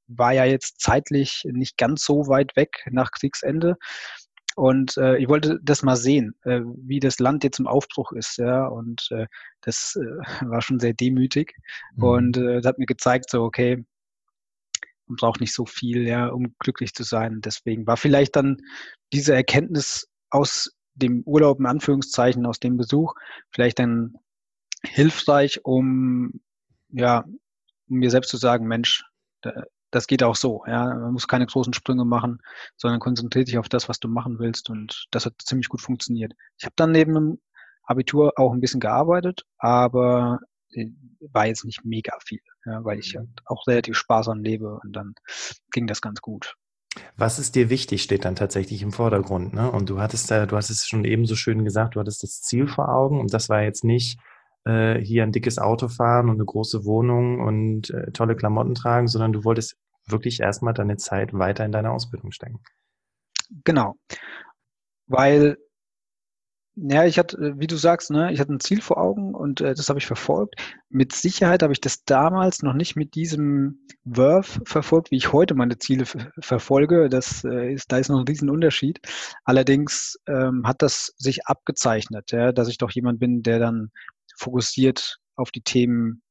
war 0.08 0.32
ja 0.32 0.46
jetzt 0.46 0.80
zeitlich 0.80 1.44
nicht 1.46 1.78
ganz 1.78 2.06
so 2.06 2.28
weit 2.28 2.56
weg 2.56 2.86
nach 2.90 3.12
Kriegsende. 3.12 3.76
Und 4.56 4.98
äh, 4.98 5.18
ich 5.18 5.30
wollte 5.30 5.60
das 5.62 5.84
mal 5.84 5.96
sehen, 5.96 6.36
äh, 6.44 6.62
wie 6.64 7.00
das 7.00 7.20
Land 7.20 7.44
jetzt 7.44 7.60
im 7.60 7.68
Aufbruch 7.68 8.12
ist, 8.14 8.38
ja. 8.38 8.66
Und 8.66 9.10
äh, 9.12 9.28
das 9.62 9.98
äh, 9.98 10.24
war 10.46 10.62
schon 10.62 10.80
sehr 10.80 10.94
demütig. 10.94 11.54
Mhm. 11.96 12.04
Und 12.04 12.38
das 12.38 12.66
hat 12.66 12.78
mir 12.78 12.86
gezeigt, 12.86 13.30
so, 13.30 13.44
okay, 13.44 13.86
man 15.12 15.18
braucht 15.18 15.42
nicht 15.42 15.54
so 15.54 15.66
viel, 15.66 16.08
ja, 16.08 16.28
um 16.28 16.56
glücklich 16.60 16.94
zu 16.94 17.04
sein. 17.04 17.42
Deswegen 17.42 17.86
war 17.86 17.98
vielleicht 17.98 18.36
dann 18.36 18.58
diese 19.12 19.36
Erkenntnis 19.36 20.08
aus 20.30 20.74
dem 20.94 21.24
Urlaub, 21.26 21.60
in 21.60 21.66
Anführungszeichen, 21.66 22.46
aus 22.46 22.60
dem 22.60 22.78
Besuch, 22.78 23.16
vielleicht 23.52 23.80
dann 23.80 24.16
hilfreich, 24.84 25.64
um, 25.64 26.42
ja, 26.90 27.26
um 27.90 27.98
mir 27.98 28.10
selbst 28.10 28.30
zu 28.30 28.38
sagen, 28.38 28.68
Mensch, 28.68 29.04
das 29.92 30.08
geht 30.08 30.24
auch 30.24 30.36
so. 30.36 30.64
Ja, 30.66 30.86
man 30.86 31.14
muss 31.14 31.28
keine 31.28 31.46
großen 31.46 31.74
Sprünge 31.74 32.06
machen, 32.06 32.42
sondern 32.78 33.02
konzentriert 33.02 33.48
sich 33.48 33.58
auf 33.58 33.68
das, 33.68 33.90
was 33.90 34.00
du 34.00 34.08
machen 34.08 34.40
willst. 34.40 34.70
Und 34.70 35.08
das 35.12 35.26
hat 35.26 35.34
ziemlich 35.44 35.68
gut 35.68 35.82
funktioniert. 35.82 36.34
Ich 36.58 36.64
habe 36.64 36.74
dann 36.78 36.92
neben 36.92 37.14
dem 37.14 37.42
Abitur 37.84 38.34
auch 38.38 38.54
ein 38.54 38.62
bisschen 38.62 38.80
gearbeitet, 38.80 39.46
aber 39.58 40.40
äh, 40.72 40.88
war 41.20 41.48
jetzt 41.48 41.66
nicht 41.66 41.84
mega 41.84 42.18
viel, 42.24 42.40
ja, 42.66 42.84
weil 42.84 43.00
ich 43.00 43.16
halt 43.16 43.30
auch 43.46 43.68
relativ 43.68 43.98
sparsam 43.98 44.42
lebe 44.42 44.80
und 44.84 44.94
dann 44.94 45.14
ging 45.72 45.88
das 45.88 46.02
ganz 46.02 46.22
gut. 46.22 46.56
Was 47.16 47.40
ist 47.40 47.56
dir 47.56 47.70
wichtig, 47.70 48.04
steht 48.04 48.26
dann 48.26 48.36
tatsächlich 48.36 48.82
im 48.82 48.92
Vordergrund. 48.92 49.54
Ne? 49.54 49.72
Und 49.72 49.90
du 49.90 50.00
hattest 50.00 50.30
da, 50.30 50.46
du 50.46 50.58
hast 50.58 50.70
es 50.70 50.86
schon 50.88 51.06
eben 51.06 51.26
so 51.26 51.36
schön 51.36 51.64
gesagt, 51.64 51.96
du 51.96 52.00
hattest 52.00 52.24
das 52.24 52.42
Ziel 52.42 52.68
vor 52.68 52.90
Augen 52.90 53.20
und 53.20 53.34
das 53.34 53.48
war 53.48 53.64
jetzt 53.64 53.84
nicht 53.84 54.20
äh, 54.66 55.00
hier 55.00 55.24
ein 55.24 55.32
dickes 55.32 55.58
Auto 55.58 55.88
fahren 55.88 56.30
und 56.30 56.36
eine 56.36 56.46
große 56.46 56.84
Wohnung 56.84 57.40
und 57.40 57.90
äh, 57.92 58.12
tolle 58.12 58.36
Klamotten 58.36 58.76
tragen, 58.76 59.08
sondern 59.08 59.32
du 59.32 59.44
wolltest 59.46 59.78
wirklich 60.06 60.42
erstmal 60.42 60.74
deine 60.74 60.98
Zeit 60.98 61.34
weiter 61.34 61.64
in 61.64 61.72
deine 61.72 61.92
Ausbildung 61.92 62.32
stecken. 62.32 62.60
Genau. 63.64 63.96
Weil, 65.08 65.58
ja, 66.76 67.06
ich 67.06 67.20
hatte, 67.20 67.56
wie 67.58 67.68
du 67.68 67.76
sagst, 67.76 68.12
ne, 68.12 68.32
ich 68.32 68.40
hatte 68.40 68.54
ein 68.54 68.60
Ziel 68.62 68.82
vor 68.82 68.98
Augen 68.98 69.36
und 69.36 69.60
äh, 69.60 69.74
das 69.74 69.90
habe 69.90 70.00
ich 70.00 70.06
verfolgt. 70.06 70.56
Mit 70.90 71.14
Sicherheit 71.14 71.64
habe 71.64 71.74
ich 71.74 71.82
das 71.82 72.06
damals 72.06 72.64
noch 72.64 72.74
nicht 72.74 72.96
mit 72.96 73.16
diesem 73.16 73.86
Wurf 74.06 74.62
verfolgt, 74.66 75.12
wie 75.12 75.18
ich 75.18 75.34
heute 75.34 75.54
meine 75.54 75.78
Ziele 75.78 76.06
verfolge. 76.40 77.10
Das 77.10 77.44
äh, 77.44 77.74
ist, 77.74 77.92
da 77.92 77.98
ist 77.98 78.10
noch 78.10 78.20
ein 78.20 78.28
riesen 78.28 78.50
Unterschied. 78.50 79.00
Allerdings 79.44 80.18
ähm, 80.28 80.64
hat 80.66 80.82
das 80.82 81.14
sich 81.18 81.46
abgezeichnet, 81.46 82.32
ja, 82.32 82.54
dass 82.54 82.70
ich 82.70 82.78
doch 82.78 82.92
jemand 82.92 83.20
bin, 83.20 83.44
der 83.44 83.60
dann 83.60 83.92
fokussiert 84.38 85.18
auf 85.36 85.52
die 85.52 85.62
Themen 85.62 86.22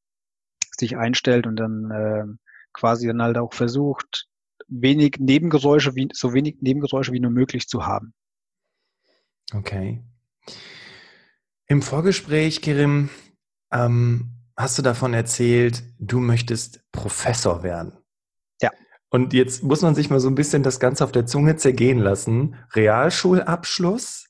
sich 0.79 0.97
einstellt 0.97 1.47
und 1.47 1.57
dann 1.57 1.91
äh, 1.91 2.25
quasi 2.73 3.07
dann 3.07 3.21
halt 3.21 3.37
auch 3.37 3.53
versucht, 3.53 4.27
wenig 4.69 5.17
Nebengeräusche, 5.19 5.95
wie, 5.97 6.09
so 6.13 6.33
wenig 6.33 6.57
Nebengeräusche 6.61 7.13
wie 7.13 7.21
nur 7.21 7.31
möglich 7.31 7.69
zu 7.69 7.85
haben. 7.87 8.15
Okay. 9.53 10.03
Im 11.67 11.83
Vorgespräch, 11.83 12.63
Kirim, 12.63 13.11
ähm, 13.73 14.31
hast 14.57 14.79
du 14.79 14.83
davon 14.83 15.15
erzählt, 15.15 15.83
du 15.99 16.21
möchtest 16.21 16.81
Professor 16.93 17.63
werden. 17.63 17.93
Ja. 18.61 18.71
Und 19.09 19.33
jetzt 19.33 19.63
muss 19.63 19.83
man 19.83 19.95
sich 19.95 20.11
mal 20.11 20.21
so 20.21 20.29
ein 20.29 20.35
bisschen 20.35 20.63
das 20.63 20.81
Ganze 20.81 21.05
auf 21.05 21.13
der 21.13 21.27
Zunge 21.27 21.57
zergehen 21.57 21.99
lassen. 21.99 22.57
Realschulabschluss, 22.75 24.27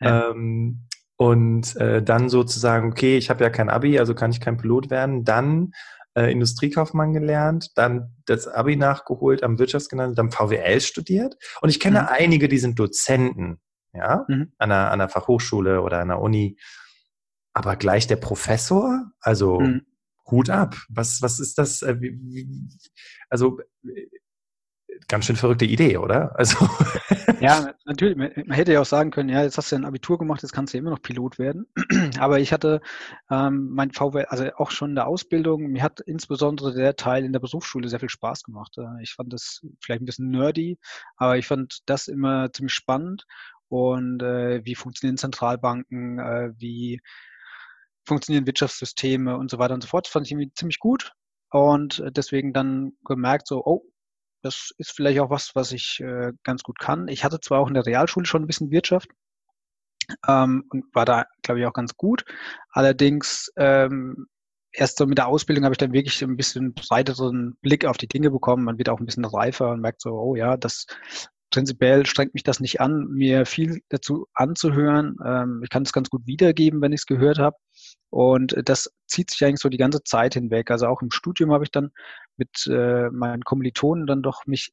ja. 0.00 0.30
ähm, 0.30 0.86
und 1.16 1.76
äh, 1.76 2.02
dann 2.02 2.28
sozusagen, 2.28 2.90
okay, 2.90 3.16
ich 3.16 3.30
habe 3.30 3.44
ja 3.44 3.50
kein 3.50 3.68
Abi, 3.68 3.98
also 3.98 4.14
kann 4.14 4.32
ich 4.32 4.40
kein 4.40 4.56
Pilot 4.56 4.90
werden. 4.90 5.24
Dann 5.24 5.72
äh, 6.14 6.32
Industriekaufmann 6.32 7.12
gelernt, 7.12 7.70
dann 7.76 8.16
das 8.26 8.48
Abi 8.48 8.76
nachgeholt, 8.76 9.42
am 9.42 9.58
Wirtschaftsgymnasium, 9.58 10.16
dann 10.16 10.30
VWL 10.30 10.80
studiert. 10.80 11.36
Und 11.60 11.68
ich 11.68 11.80
kenne 11.80 12.02
mhm. 12.02 12.08
einige, 12.10 12.48
die 12.48 12.58
sind 12.58 12.78
Dozenten, 12.78 13.60
ja, 13.92 14.24
mhm. 14.28 14.52
an, 14.58 14.72
einer, 14.72 14.86
an 14.86 15.00
einer 15.00 15.08
Fachhochschule 15.08 15.82
oder 15.82 16.00
an 16.00 16.10
einer 16.10 16.20
Uni. 16.20 16.58
Aber 17.52 17.76
gleich 17.76 18.06
der 18.06 18.16
Professor, 18.16 19.12
also 19.20 19.60
mhm. 19.60 19.86
Hut 20.30 20.50
ab. 20.50 20.76
Was, 20.88 21.20
was 21.20 21.40
ist 21.40 21.58
das? 21.58 21.82
Äh, 21.82 21.96
also 23.28 23.58
ganz 25.08 25.26
schön 25.26 25.36
verrückte 25.36 25.64
Idee, 25.64 25.98
oder? 25.98 26.34
Also 26.42 26.68
ja, 27.40 27.72
natürlich. 27.84 28.16
Man 28.16 28.30
hätte 28.50 28.72
ja 28.72 28.80
auch 28.80 28.86
sagen 28.86 29.10
können, 29.10 29.28
ja, 29.28 29.42
jetzt 29.42 29.58
hast 29.58 29.70
du 29.70 29.76
ein 29.76 29.84
Abitur 29.84 30.18
gemacht, 30.18 30.42
jetzt 30.42 30.52
kannst 30.52 30.72
du 30.72 30.78
ja 30.78 30.80
immer 30.80 30.90
noch 30.90 31.02
Pilot 31.02 31.38
werden. 31.38 31.66
Aber 32.18 32.40
ich 32.40 32.52
hatte 32.52 32.80
ähm, 33.30 33.70
mein 33.72 33.90
VW, 33.90 34.24
also 34.24 34.46
auch 34.56 34.70
schon 34.70 34.90
in 34.90 34.94
der 34.96 35.06
Ausbildung, 35.06 35.68
mir 35.68 35.82
hat 35.82 36.00
insbesondere 36.00 36.72
der 36.74 36.96
Teil 36.96 37.24
in 37.24 37.32
der 37.32 37.40
Berufsschule 37.40 37.88
sehr 37.88 38.00
viel 38.00 38.08
Spaß 38.08 38.44
gemacht. 38.44 38.76
Äh, 38.78 39.02
ich 39.02 39.14
fand 39.14 39.32
das 39.32 39.64
vielleicht 39.80 40.02
ein 40.02 40.06
bisschen 40.06 40.30
nerdy, 40.30 40.78
aber 41.16 41.36
ich 41.36 41.46
fand 41.46 41.80
das 41.86 42.08
immer 42.08 42.52
ziemlich 42.52 42.74
spannend. 42.74 43.24
Und 43.72 44.22
äh, 44.22 44.62
wie 44.64 44.74
funktionieren 44.74 45.16
Zentralbanken, 45.16 46.18
äh, 46.18 46.52
wie 46.58 47.00
funktionieren 48.04 48.46
Wirtschaftssysteme 48.46 49.38
und 49.38 49.50
so 49.50 49.58
weiter 49.58 49.72
und 49.72 49.82
so 49.82 49.88
fort. 49.88 50.06
Das 50.06 50.12
fand 50.12 50.26
ich 50.26 50.32
irgendwie 50.32 50.52
ziemlich 50.52 50.78
gut. 50.78 51.12
Und 51.50 52.02
deswegen 52.10 52.52
dann 52.52 52.92
gemerkt, 53.04 53.46
so, 53.46 53.64
oh, 53.64 53.82
das 54.42 54.72
ist 54.76 54.92
vielleicht 54.92 55.20
auch 55.20 55.30
was, 55.30 55.54
was 55.54 55.72
ich 55.72 56.00
äh, 56.00 56.32
ganz 56.42 56.62
gut 56.62 56.78
kann. 56.78 57.08
Ich 57.08 57.24
hatte 57.24 57.40
zwar 57.40 57.60
auch 57.60 57.68
in 57.68 57.74
der 57.74 57.86
Realschule 57.86 58.26
schon 58.26 58.42
ein 58.42 58.46
bisschen 58.46 58.70
Wirtschaft 58.70 59.08
ähm, 60.28 60.64
und 60.70 60.84
war 60.94 61.06
da, 61.06 61.24
glaube 61.42 61.60
ich, 61.60 61.66
auch 61.66 61.72
ganz 61.72 61.96
gut. 61.96 62.24
Allerdings 62.70 63.52
ähm, 63.56 64.26
erst 64.72 64.98
so 64.98 65.06
mit 65.06 65.18
der 65.18 65.28
Ausbildung 65.28 65.64
habe 65.64 65.74
ich 65.74 65.78
dann 65.78 65.92
wirklich 65.92 66.22
ein 66.22 66.36
bisschen 66.36 66.74
breiteren 66.74 67.56
Blick 67.62 67.84
auf 67.86 67.98
die 67.98 68.08
Dinge 68.08 68.30
bekommen. 68.30 68.64
Man 68.64 68.78
wird 68.78 68.88
auch 68.88 68.98
ein 69.00 69.06
bisschen 69.06 69.24
reifer 69.24 69.70
und 69.70 69.80
merkt 69.80 70.00
so, 70.02 70.10
oh 70.12 70.34
ja, 70.34 70.56
das 70.56 70.86
prinzipiell 71.52 72.06
strengt 72.06 72.34
mich 72.34 72.42
das 72.42 72.58
nicht 72.58 72.80
an, 72.80 73.06
mir 73.08 73.46
viel 73.46 73.82
dazu 73.90 74.26
anzuhören. 74.34 75.16
Ähm, 75.24 75.60
ich 75.62 75.70
kann 75.70 75.84
es 75.84 75.92
ganz 75.92 76.10
gut 76.10 76.26
wiedergeben, 76.26 76.80
wenn 76.80 76.92
ich 76.92 77.02
es 77.02 77.06
gehört 77.06 77.38
habe. 77.38 77.56
Und 78.10 78.56
das 78.64 78.92
zieht 79.06 79.30
sich 79.30 79.44
eigentlich 79.44 79.60
so 79.60 79.68
die 79.68 79.78
ganze 79.78 80.02
Zeit 80.02 80.34
hinweg. 80.34 80.70
Also 80.70 80.86
auch 80.86 81.02
im 81.02 81.10
Studium 81.10 81.52
habe 81.52 81.64
ich 81.64 81.70
dann 81.70 81.92
mit 82.36 82.66
äh, 82.66 83.08
meinen 83.10 83.44
Kommilitonen 83.44 84.06
dann 84.06 84.22
doch 84.22 84.46
mich 84.46 84.72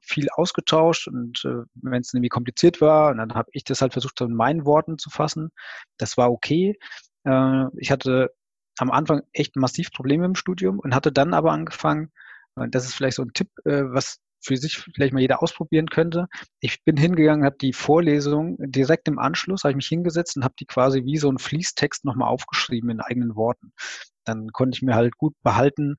viel 0.00 0.28
ausgetauscht 0.30 1.08
und 1.08 1.44
äh, 1.44 1.64
wenn 1.74 2.00
es 2.00 2.14
irgendwie 2.14 2.30
kompliziert 2.30 2.80
war, 2.80 3.14
dann 3.14 3.34
habe 3.34 3.50
ich 3.52 3.64
das 3.64 3.82
halt 3.82 3.92
versucht, 3.92 4.20
in 4.22 4.32
meinen 4.32 4.64
Worten 4.64 4.96
zu 4.98 5.10
fassen. 5.10 5.50
Das 5.98 6.16
war 6.16 6.30
okay. 6.30 6.78
Äh, 7.24 7.64
ich 7.76 7.90
hatte 7.90 8.30
am 8.78 8.90
Anfang 8.90 9.22
echt 9.32 9.56
massiv 9.56 9.92
Probleme 9.92 10.24
im 10.24 10.34
Studium 10.34 10.78
und 10.78 10.94
hatte 10.94 11.12
dann 11.12 11.34
aber 11.34 11.52
angefangen, 11.52 12.10
und 12.54 12.74
das 12.74 12.86
ist 12.86 12.94
vielleicht 12.94 13.16
so 13.16 13.22
ein 13.22 13.32
Tipp, 13.34 13.50
äh, 13.64 13.84
was 13.84 14.20
für 14.40 14.56
sich 14.56 14.78
vielleicht 14.78 15.12
mal 15.12 15.20
jeder 15.20 15.42
ausprobieren 15.42 15.88
könnte. 15.88 16.26
Ich 16.60 16.84
bin 16.84 16.96
hingegangen, 16.96 17.44
habe 17.44 17.56
die 17.60 17.72
Vorlesung 17.72 18.56
direkt 18.58 19.08
im 19.08 19.18
Anschluss, 19.18 19.64
habe 19.64 19.72
ich 19.72 19.76
mich 19.76 19.88
hingesetzt 19.88 20.36
und 20.36 20.44
habe 20.44 20.54
die 20.58 20.66
quasi 20.66 21.04
wie 21.04 21.18
so 21.18 21.30
ein 21.30 21.38
Fließtext 21.38 22.04
nochmal 22.04 22.28
aufgeschrieben 22.28 22.90
in 22.90 23.00
eigenen 23.00 23.34
Worten. 23.36 23.72
Dann 24.24 24.48
konnte 24.52 24.76
ich 24.76 24.82
mir 24.82 24.94
halt 24.94 25.16
gut 25.16 25.34
behalten, 25.42 25.96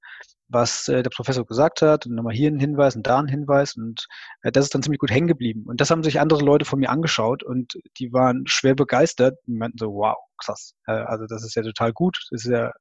was 0.49 0.87
äh, 0.87 1.03
der 1.03 1.09
Professor 1.11 1.45
gesagt 1.45 1.81
hat 1.81 2.05
und 2.05 2.15
nochmal 2.15 2.33
hier 2.33 2.49
ein 2.49 2.59
Hinweis 2.59 2.95
und 2.95 3.05
da 3.05 3.19
ein 3.19 3.27
Hinweis 3.27 3.75
und 3.75 4.07
äh, 4.41 4.51
das 4.51 4.65
ist 4.65 4.75
dann 4.75 4.83
ziemlich 4.83 4.99
gut 4.99 5.11
hängen 5.11 5.27
geblieben. 5.27 5.65
Und 5.67 5.79
das 5.79 5.91
haben 5.91 6.03
sich 6.03 6.19
andere 6.19 6.43
Leute 6.43 6.65
von 6.65 6.79
mir 6.79 6.89
angeschaut 6.89 7.43
und 7.43 7.73
die 7.97 8.11
waren 8.11 8.45
schwer 8.47 8.75
begeistert 8.75 9.37
und 9.47 9.57
meinten 9.57 9.77
so, 9.77 9.93
wow, 9.93 10.17
krass, 10.37 10.73
äh, 10.87 10.91
also 10.91 11.25
das 11.27 11.43
ist 11.43 11.55
ja 11.55 11.63
total 11.63 11.93
gut, 11.93 12.17
das 12.31 12.45
ist 12.45 12.51
ja 12.51 12.71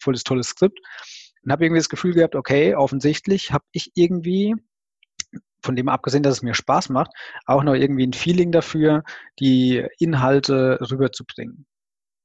voll 0.00 0.14
das 0.14 0.24
tolles 0.24 0.48
Skript. 0.48 0.78
Und 1.44 1.52
habe 1.52 1.64
irgendwie 1.64 1.80
das 1.80 1.88
Gefühl 1.88 2.14
gehabt, 2.14 2.34
okay, 2.36 2.74
offensichtlich 2.74 3.52
habe 3.52 3.64
ich 3.72 3.92
irgendwie 3.94 4.54
von 5.64 5.76
dem 5.76 5.88
abgesehen, 5.88 6.22
dass 6.22 6.36
es 6.36 6.42
mir 6.42 6.54
Spaß 6.54 6.90
macht, 6.90 7.10
auch 7.46 7.62
noch 7.62 7.74
irgendwie 7.74 8.06
ein 8.06 8.12
Feeling 8.12 8.52
dafür, 8.52 9.02
die 9.40 9.86
Inhalte 9.98 10.78
rüberzubringen. 10.90 11.66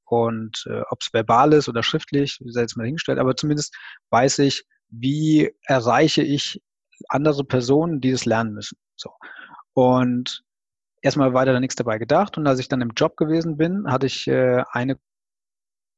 Und 0.06 0.66
äh, 0.68 0.82
ob 0.90 1.02
es 1.02 1.14
verbal 1.14 1.54
ist 1.54 1.70
oder 1.70 1.84
schriftlich, 1.84 2.40
sei 2.46 2.62
jetzt 2.62 2.78
mal 2.78 2.86
hingestellt, 2.86 3.20
aber 3.20 3.36
zumindest 3.36 3.76
weiß 4.10 4.40
ich, 4.40 4.66
wie 4.90 5.52
erreiche 5.66 6.24
ich 6.24 6.62
andere 7.08 7.44
Personen, 7.44 8.02
die 8.02 8.12
das 8.12 8.26
lernen 8.26 8.54
müssen. 8.54 8.78
So. 8.96 9.12
Und 9.74 10.44
erstmal 11.02 11.34
weiter 11.34 11.54
da 11.54 11.60
nichts 11.60 11.76
dabei 11.76 11.98
gedacht. 11.98 12.38
Und 12.38 12.48
als 12.48 12.60
ich 12.60 12.68
dann 12.68 12.82
im 12.82 12.92
Job 12.96 13.18
gewesen 13.18 13.58
bin, 13.58 13.92
hatte 13.92 14.08
ich 14.08 14.28
äh, 14.28 14.64
eine 14.72 14.98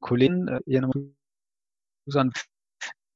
Kollegin, 0.00 0.48
äh, 0.48 0.60
ihr 0.66 0.82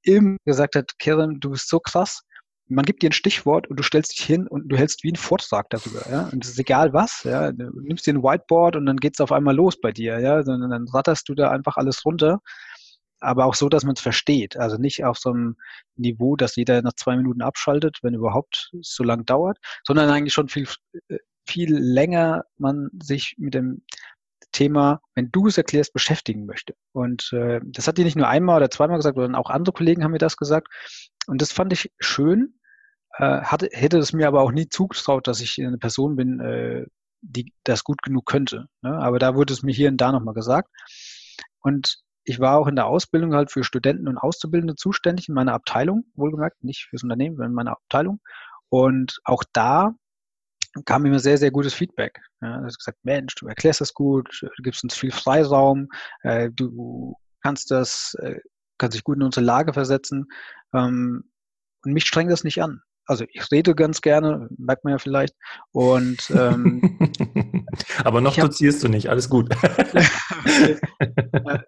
im 0.02 0.38
gesagt 0.44 0.76
hat, 0.76 0.98
Karen, 0.98 1.40
du 1.40 1.50
bist 1.50 1.68
so 1.68 1.80
krass, 1.80 2.22
man 2.68 2.84
gibt 2.84 3.02
dir 3.02 3.10
ein 3.10 3.12
Stichwort 3.12 3.68
und 3.68 3.78
du 3.78 3.82
stellst 3.82 4.18
dich 4.18 4.24
hin 4.24 4.46
und 4.48 4.68
du 4.68 4.76
hältst 4.76 5.04
wie 5.04 5.08
einen 5.08 5.16
Vortrag 5.16 5.70
darüber, 5.70 6.02
ja. 6.10 6.28
Und 6.32 6.44
es 6.44 6.50
ist 6.50 6.58
egal 6.58 6.92
was, 6.92 7.22
ja. 7.24 7.52
Du 7.52 7.80
nimmst 7.80 8.06
dir 8.06 8.14
ein 8.14 8.22
Whiteboard 8.22 8.76
und 8.76 8.86
dann 8.86 8.96
geht's 8.96 9.20
auf 9.20 9.32
einmal 9.32 9.54
los 9.54 9.80
bei 9.80 9.92
dir, 9.92 10.18
ja. 10.20 10.42
Sondern 10.42 10.70
dann 10.70 10.88
ratterst 10.88 11.28
du 11.28 11.34
da 11.34 11.50
einfach 11.50 11.76
alles 11.76 12.04
runter. 12.04 12.40
aber 13.20 13.46
auch 13.46 13.54
so, 13.54 13.68
dass 13.68 13.84
man 13.84 13.94
es 13.94 14.00
versteht. 14.00 14.56
Also 14.56 14.76
nicht 14.76 15.04
auf 15.04 15.18
so 15.18 15.30
einem 15.30 15.56
Niveau, 15.96 16.36
dass 16.36 16.56
jeder 16.56 16.82
nach 16.82 16.94
zwei 16.94 17.16
Minuten 17.16 17.42
abschaltet, 17.42 17.98
wenn 18.02 18.14
überhaupt 18.14 18.70
so 18.80 19.04
lang 19.04 19.24
dauert, 19.24 19.58
sondern 19.84 20.10
eigentlich 20.10 20.34
schon 20.34 20.48
viel, 20.48 20.68
äh, 21.08 21.18
viel 21.46 21.74
länger 21.76 22.44
man 22.58 22.90
sich 23.02 23.34
mit 23.38 23.54
dem 23.54 23.82
Thema, 24.52 25.00
wenn 25.14 25.30
du 25.32 25.48
es 25.48 25.58
erklärst, 25.58 25.92
beschäftigen 25.92 26.46
möchte. 26.46 26.74
Und 26.92 27.32
äh, 27.32 27.60
das 27.64 27.88
hat 27.88 27.98
die 27.98 28.04
nicht 28.04 28.16
nur 28.16 28.28
einmal 28.28 28.58
oder 28.58 28.70
zweimal 28.70 28.98
gesagt, 28.98 29.16
sondern 29.16 29.34
auch 29.34 29.50
andere 29.50 29.72
Kollegen 29.72 30.04
haben 30.04 30.12
mir 30.12 30.18
das 30.18 30.36
gesagt. 30.36 30.68
Und 31.26 31.42
das 31.42 31.52
fand 31.52 31.72
ich 31.72 31.92
schön, 31.98 32.55
äh, 33.18 33.42
hatte, 33.42 33.68
hätte 33.72 33.98
es 33.98 34.12
mir 34.12 34.28
aber 34.28 34.42
auch 34.42 34.52
nie 34.52 34.68
zugetraut, 34.68 35.26
dass 35.26 35.40
ich 35.40 35.58
eine 35.58 35.78
Person 35.78 36.16
bin, 36.16 36.40
äh, 36.40 36.86
die 37.22 37.52
das 37.64 37.84
gut 37.84 38.02
genug 38.02 38.26
könnte. 38.26 38.66
Ne? 38.82 38.96
Aber 38.98 39.18
da 39.18 39.34
wurde 39.34 39.52
es 39.52 39.62
mir 39.62 39.72
hier 39.72 39.88
und 39.88 39.96
da 39.98 40.12
nochmal 40.12 40.34
gesagt. 40.34 40.70
Und 41.60 41.98
ich 42.24 42.40
war 42.40 42.58
auch 42.58 42.66
in 42.66 42.76
der 42.76 42.86
Ausbildung 42.86 43.34
halt 43.34 43.50
für 43.50 43.64
Studenten 43.64 44.08
und 44.08 44.18
Auszubildende 44.18 44.74
zuständig 44.74 45.28
in 45.28 45.34
meiner 45.34 45.54
Abteilung, 45.54 46.04
wohlgemerkt, 46.14 46.62
nicht 46.62 46.86
fürs 46.90 47.04
Unternehmen, 47.04 47.36
sondern 47.36 47.52
in 47.52 47.56
meiner 47.56 47.72
Abteilung. 47.72 48.20
Und 48.68 49.18
auch 49.24 49.44
da 49.52 49.94
kam 50.84 51.06
immer 51.06 51.20
sehr, 51.20 51.38
sehr 51.38 51.50
gutes 51.50 51.72
Feedback. 51.72 52.20
Ja, 52.42 52.58
du 52.58 52.64
hast 52.64 52.78
gesagt, 52.78 52.98
Mensch, 53.04 53.34
du 53.36 53.46
erklärst 53.46 53.80
das 53.80 53.94
gut, 53.94 54.28
du 54.42 54.62
gibst 54.62 54.84
uns 54.84 54.94
viel 54.94 55.12
Freiraum, 55.12 55.88
äh, 56.22 56.50
du 56.50 57.14
kannst 57.42 57.70
das, 57.70 58.14
äh, 58.20 58.40
kannst 58.76 58.96
dich 58.96 59.04
gut 59.04 59.16
in 59.16 59.22
unsere 59.22 59.46
Lage 59.46 59.72
versetzen. 59.72 60.26
Ähm, 60.74 61.30
und 61.84 61.92
mich 61.92 62.04
strengt 62.04 62.32
das 62.32 62.44
nicht 62.44 62.62
an 62.62 62.82
also 63.06 63.24
ich 63.30 63.50
rede 63.50 63.74
ganz 63.74 64.00
gerne, 64.00 64.48
merkt 64.56 64.84
man 64.84 64.92
ja 64.92 64.98
vielleicht. 64.98 65.34
Und 65.72 66.30
ähm, 66.30 66.98
aber 68.04 68.20
noch 68.20 68.36
dozierst 68.36 68.82
du 68.82 68.88
nicht, 68.88 69.08
alles 69.08 69.30
gut. 69.30 69.54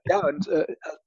Ja, 0.07 0.27
und 0.27 0.49
äh, 0.49 0.67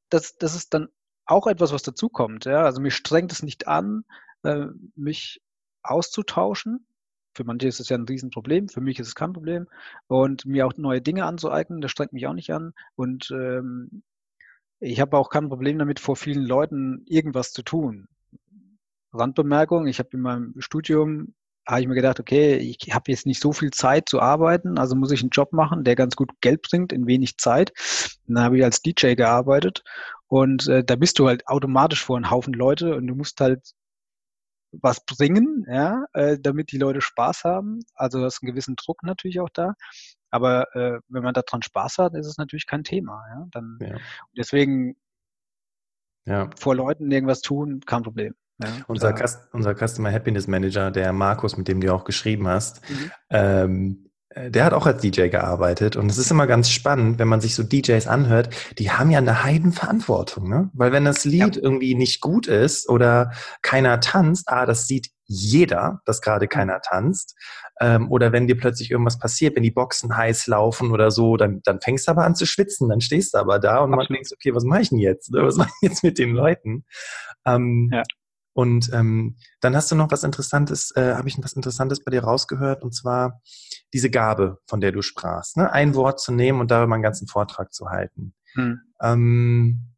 das, 0.10 0.38
das 0.38 0.56
ist 0.56 0.74
dann 0.74 0.88
auch 1.26 1.48
etwas, 1.48 1.74
was 1.74 1.84
dazukommt. 1.84 2.46
Ja? 2.46 2.64
Also 2.64 2.82
mich 2.82 2.96
strengt 2.96 3.32
es 3.32 3.44
nicht 3.44 3.68
an, 3.68 4.04
äh, 4.44 4.68
mich 4.96 5.42
auszutauschen. 5.84 6.86
Für 7.34 7.44
manche 7.44 7.68
ist 7.68 7.80
es 7.80 7.90
ja 7.90 7.98
ein 7.98 8.06
Riesenproblem, 8.06 8.68
für 8.68 8.82
mich 8.82 9.00
ist 9.00 9.08
es 9.08 9.16
kein 9.16 9.34
Problem. 9.34 9.68
Und 10.08 10.46
mir 10.46 10.68
auch 10.68 10.74
neue 10.78 11.02
Dinge 11.02 11.26
anzueignen, 11.26 11.82
das 11.82 11.92
strengt 11.92 12.14
mich 12.14 12.28
auch 12.28 12.34
nicht 12.34 12.52
an. 12.52 12.74
Und 12.96 13.32
ähm, 13.32 14.04
ich 14.80 15.00
habe 15.00 15.18
auch 15.18 15.30
kein 15.30 15.48
Problem 15.48 15.80
damit, 15.80 16.00
vor 16.00 16.16
vielen 16.16 16.44
Leuten 16.44 17.04
irgendwas 17.06 17.54
zu 17.54 17.62
tun. 17.64 18.08
Randbemerkung, 19.14 19.88
ich 19.88 20.00
habe 20.00 20.10
in 20.14 20.22
meinem 20.22 20.54
Studium, 20.60 21.34
habe 21.68 21.82
ich 21.82 21.88
mir 21.88 21.96
gedacht, 21.96 22.20
okay, 22.20 22.56
ich 22.56 22.94
habe 22.94 23.12
jetzt 23.12 23.26
nicht 23.26 23.42
so 23.42 23.54
viel 23.54 23.72
Zeit 23.72 24.10
zu 24.10 24.20
arbeiten, 24.20 24.78
also 24.78 24.96
muss 24.96 25.12
ich 25.12 25.22
einen 25.22 25.30
Job 25.30 25.54
machen, 25.54 25.84
der 25.84 25.96
ganz 25.96 26.16
gut 26.16 26.32
Geld 26.42 26.62
bringt 26.64 26.92
in 26.92 27.08
wenig 27.08 27.38
Zeit. 27.38 27.72
Und 28.28 28.36
dann 28.36 28.44
habe 28.44 28.58
ich 28.58 28.64
als 28.64 28.82
DJ 28.82 29.14
gearbeitet 29.14 29.84
und 30.28 30.68
äh, 30.68 30.84
da 30.84 30.96
bist 30.96 31.20
du 31.20 31.28
halt 31.28 31.48
automatisch 31.48 32.04
vor 32.04 32.18
einem 32.18 32.32
Haufen 32.32 32.54
Leute 32.54 32.96
und 32.96 33.08
du 33.08 33.16
musst 33.16 33.40
halt 33.42 33.74
was 34.72 35.06
bringen, 35.06 35.66
ja, 35.68 36.06
äh, 36.14 36.38
damit 36.40 36.72
die 36.72 36.78
Leute 36.78 37.02
Spaß 37.02 37.44
haben. 37.44 37.80
Also 37.96 38.22
das 38.22 38.36
ist 38.36 38.44
ein 38.44 38.48
gewissen 38.48 38.76
Druck 38.76 39.04
natürlich 39.04 39.40
auch 39.40 39.50
da. 39.50 39.76
Aber 40.30 40.74
äh, 40.76 41.00
wenn 41.10 41.24
man 41.24 41.34
daran 41.34 41.62
Spaß 41.62 41.98
hat, 41.98 42.16
ist 42.16 42.28
es 42.28 42.38
natürlich 42.38 42.66
kein 42.66 42.86
Thema. 42.86 43.22
Ja? 43.30 43.48
Dann, 43.52 43.78
ja. 43.82 43.98
Deswegen 44.38 44.96
ja. 46.26 46.50
vor 46.58 46.76
Leuten 46.76 47.12
irgendwas 47.12 47.42
tun, 47.42 47.82
kein 47.86 48.04
Problem. 48.04 48.34
Ja, 48.64 48.70
unser, 48.88 49.16
unser, 49.52 49.76
Customer 49.76 50.12
Happiness 50.12 50.48
Manager, 50.48 50.92
der 50.92 51.14
Markus, 51.14 51.58
mit 51.58 51.68
dem 51.68 51.82
du 51.82 51.94
auch 51.94 52.04
geschrieben 52.04 52.48
hast, 52.48 52.82
mhm. 52.90 53.12
ähm, 53.30 54.12
äh, 54.30 54.52
der 54.52 54.66
hat 54.66 54.74
auch 54.74 54.86
als 54.86 55.02
DJ 55.02 55.28
gearbeitet 55.28 55.96
und 55.96 56.10
es 56.10 56.18
ist 56.18 56.32
immer 56.32 56.48
ganz 56.48 56.70
spannend, 56.70 57.20
wenn 57.20 57.28
man 57.28 57.42
sich 57.42 57.56
so 57.56 57.64
DJs 57.64 58.08
anhört, 58.08 58.50
die 58.78 58.92
haben 58.92 59.12
ja 59.12 59.20
eine 59.20 59.44
Heidenverantwortung, 59.44 60.50
ne? 60.50 60.70
Weil 60.74 60.92
wenn 60.92 61.06
das 61.06 61.26
Lied 61.26 61.56
ja. 61.56 61.62
irgendwie 61.62 61.96
nicht 61.96 62.22
gut 62.22 62.48
ist 62.48 62.90
oder 62.90 63.32
keiner 63.62 64.00
tanzt, 64.00 64.48
ah, 64.48 64.66
das 64.66 64.88
sieht 64.88 65.10
jeder, 65.26 66.02
dass 66.06 66.22
gerade 66.22 66.48
keiner 66.48 66.82
tanzt. 66.82 67.36
Ähm, 67.80 68.12
oder 68.12 68.34
wenn 68.34 68.48
dir 68.48 68.58
plötzlich 68.58 68.92
irgendwas 68.92 69.18
passiert, 69.18 69.56
wenn 69.56 69.64
die 69.64 69.72
Boxen 69.72 70.16
heiß 70.16 70.48
laufen 70.48 70.92
oder 70.92 71.10
so, 71.10 71.38
dann, 71.38 71.62
dann 71.64 71.80
fängst 71.80 72.08
du 72.08 72.12
aber 72.12 72.26
an 72.26 72.36
zu 72.36 72.46
schwitzen, 72.46 72.90
dann 72.90 73.02
stehst 73.02 73.34
du 73.34 73.38
aber 73.38 73.58
da 73.58 73.80
und 73.80 73.92
man 73.92 74.06
denkt, 74.08 74.30
okay, 74.34 74.54
was 74.54 74.66
mache 74.66 74.82
ich 74.82 74.90
denn 74.90 75.00
jetzt? 75.00 75.32
Was 75.32 75.56
mache 75.56 75.70
ich 75.82 75.90
jetzt 75.90 76.04
mit 76.04 76.20
den 76.20 76.32
Leuten? 76.32 76.86
Ähm, 77.46 77.90
ja. 77.94 78.04
Und 78.54 78.92
ähm, 78.94 79.38
dann 79.62 79.76
hast 79.76 79.92
du 79.92 79.96
noch 79.96 80.12
was 80.12 80.24
Interessantes, 80.24 80.92
äh, 80.96 81.14
habe 81.16 81.28
ich 81.30 81.38
was 81.42 81.54
Interessantes 81.54 82.04
bei 82.04 82.12
dir 82.12 82.24
rausgehört, 82.24 82.84
und 82.84 82.94
zwar 82.94 83.42
diese 83.94 84.10
Gabe, 84.10 84.60
von 84.68 84.82
der 84.82 84.92
du 84.92 85.02
sprachst. 85.02 85.58
Ne? 85.58 85.72
Ein 85.72 85.96
Wort 85.96 86.20
zu 86.20 86.32
nehmen 86.34 86.60
und 86.60 86.72
darüber 86.72 86.94
einen 86.94 87.04
ganzen 87.04 87.28
Vortrag 87.28 87.74
zu 87.74 87.90
halten. 87.90 88.34
Hm. 88.54 88.82
Ähm, 89.02 89.94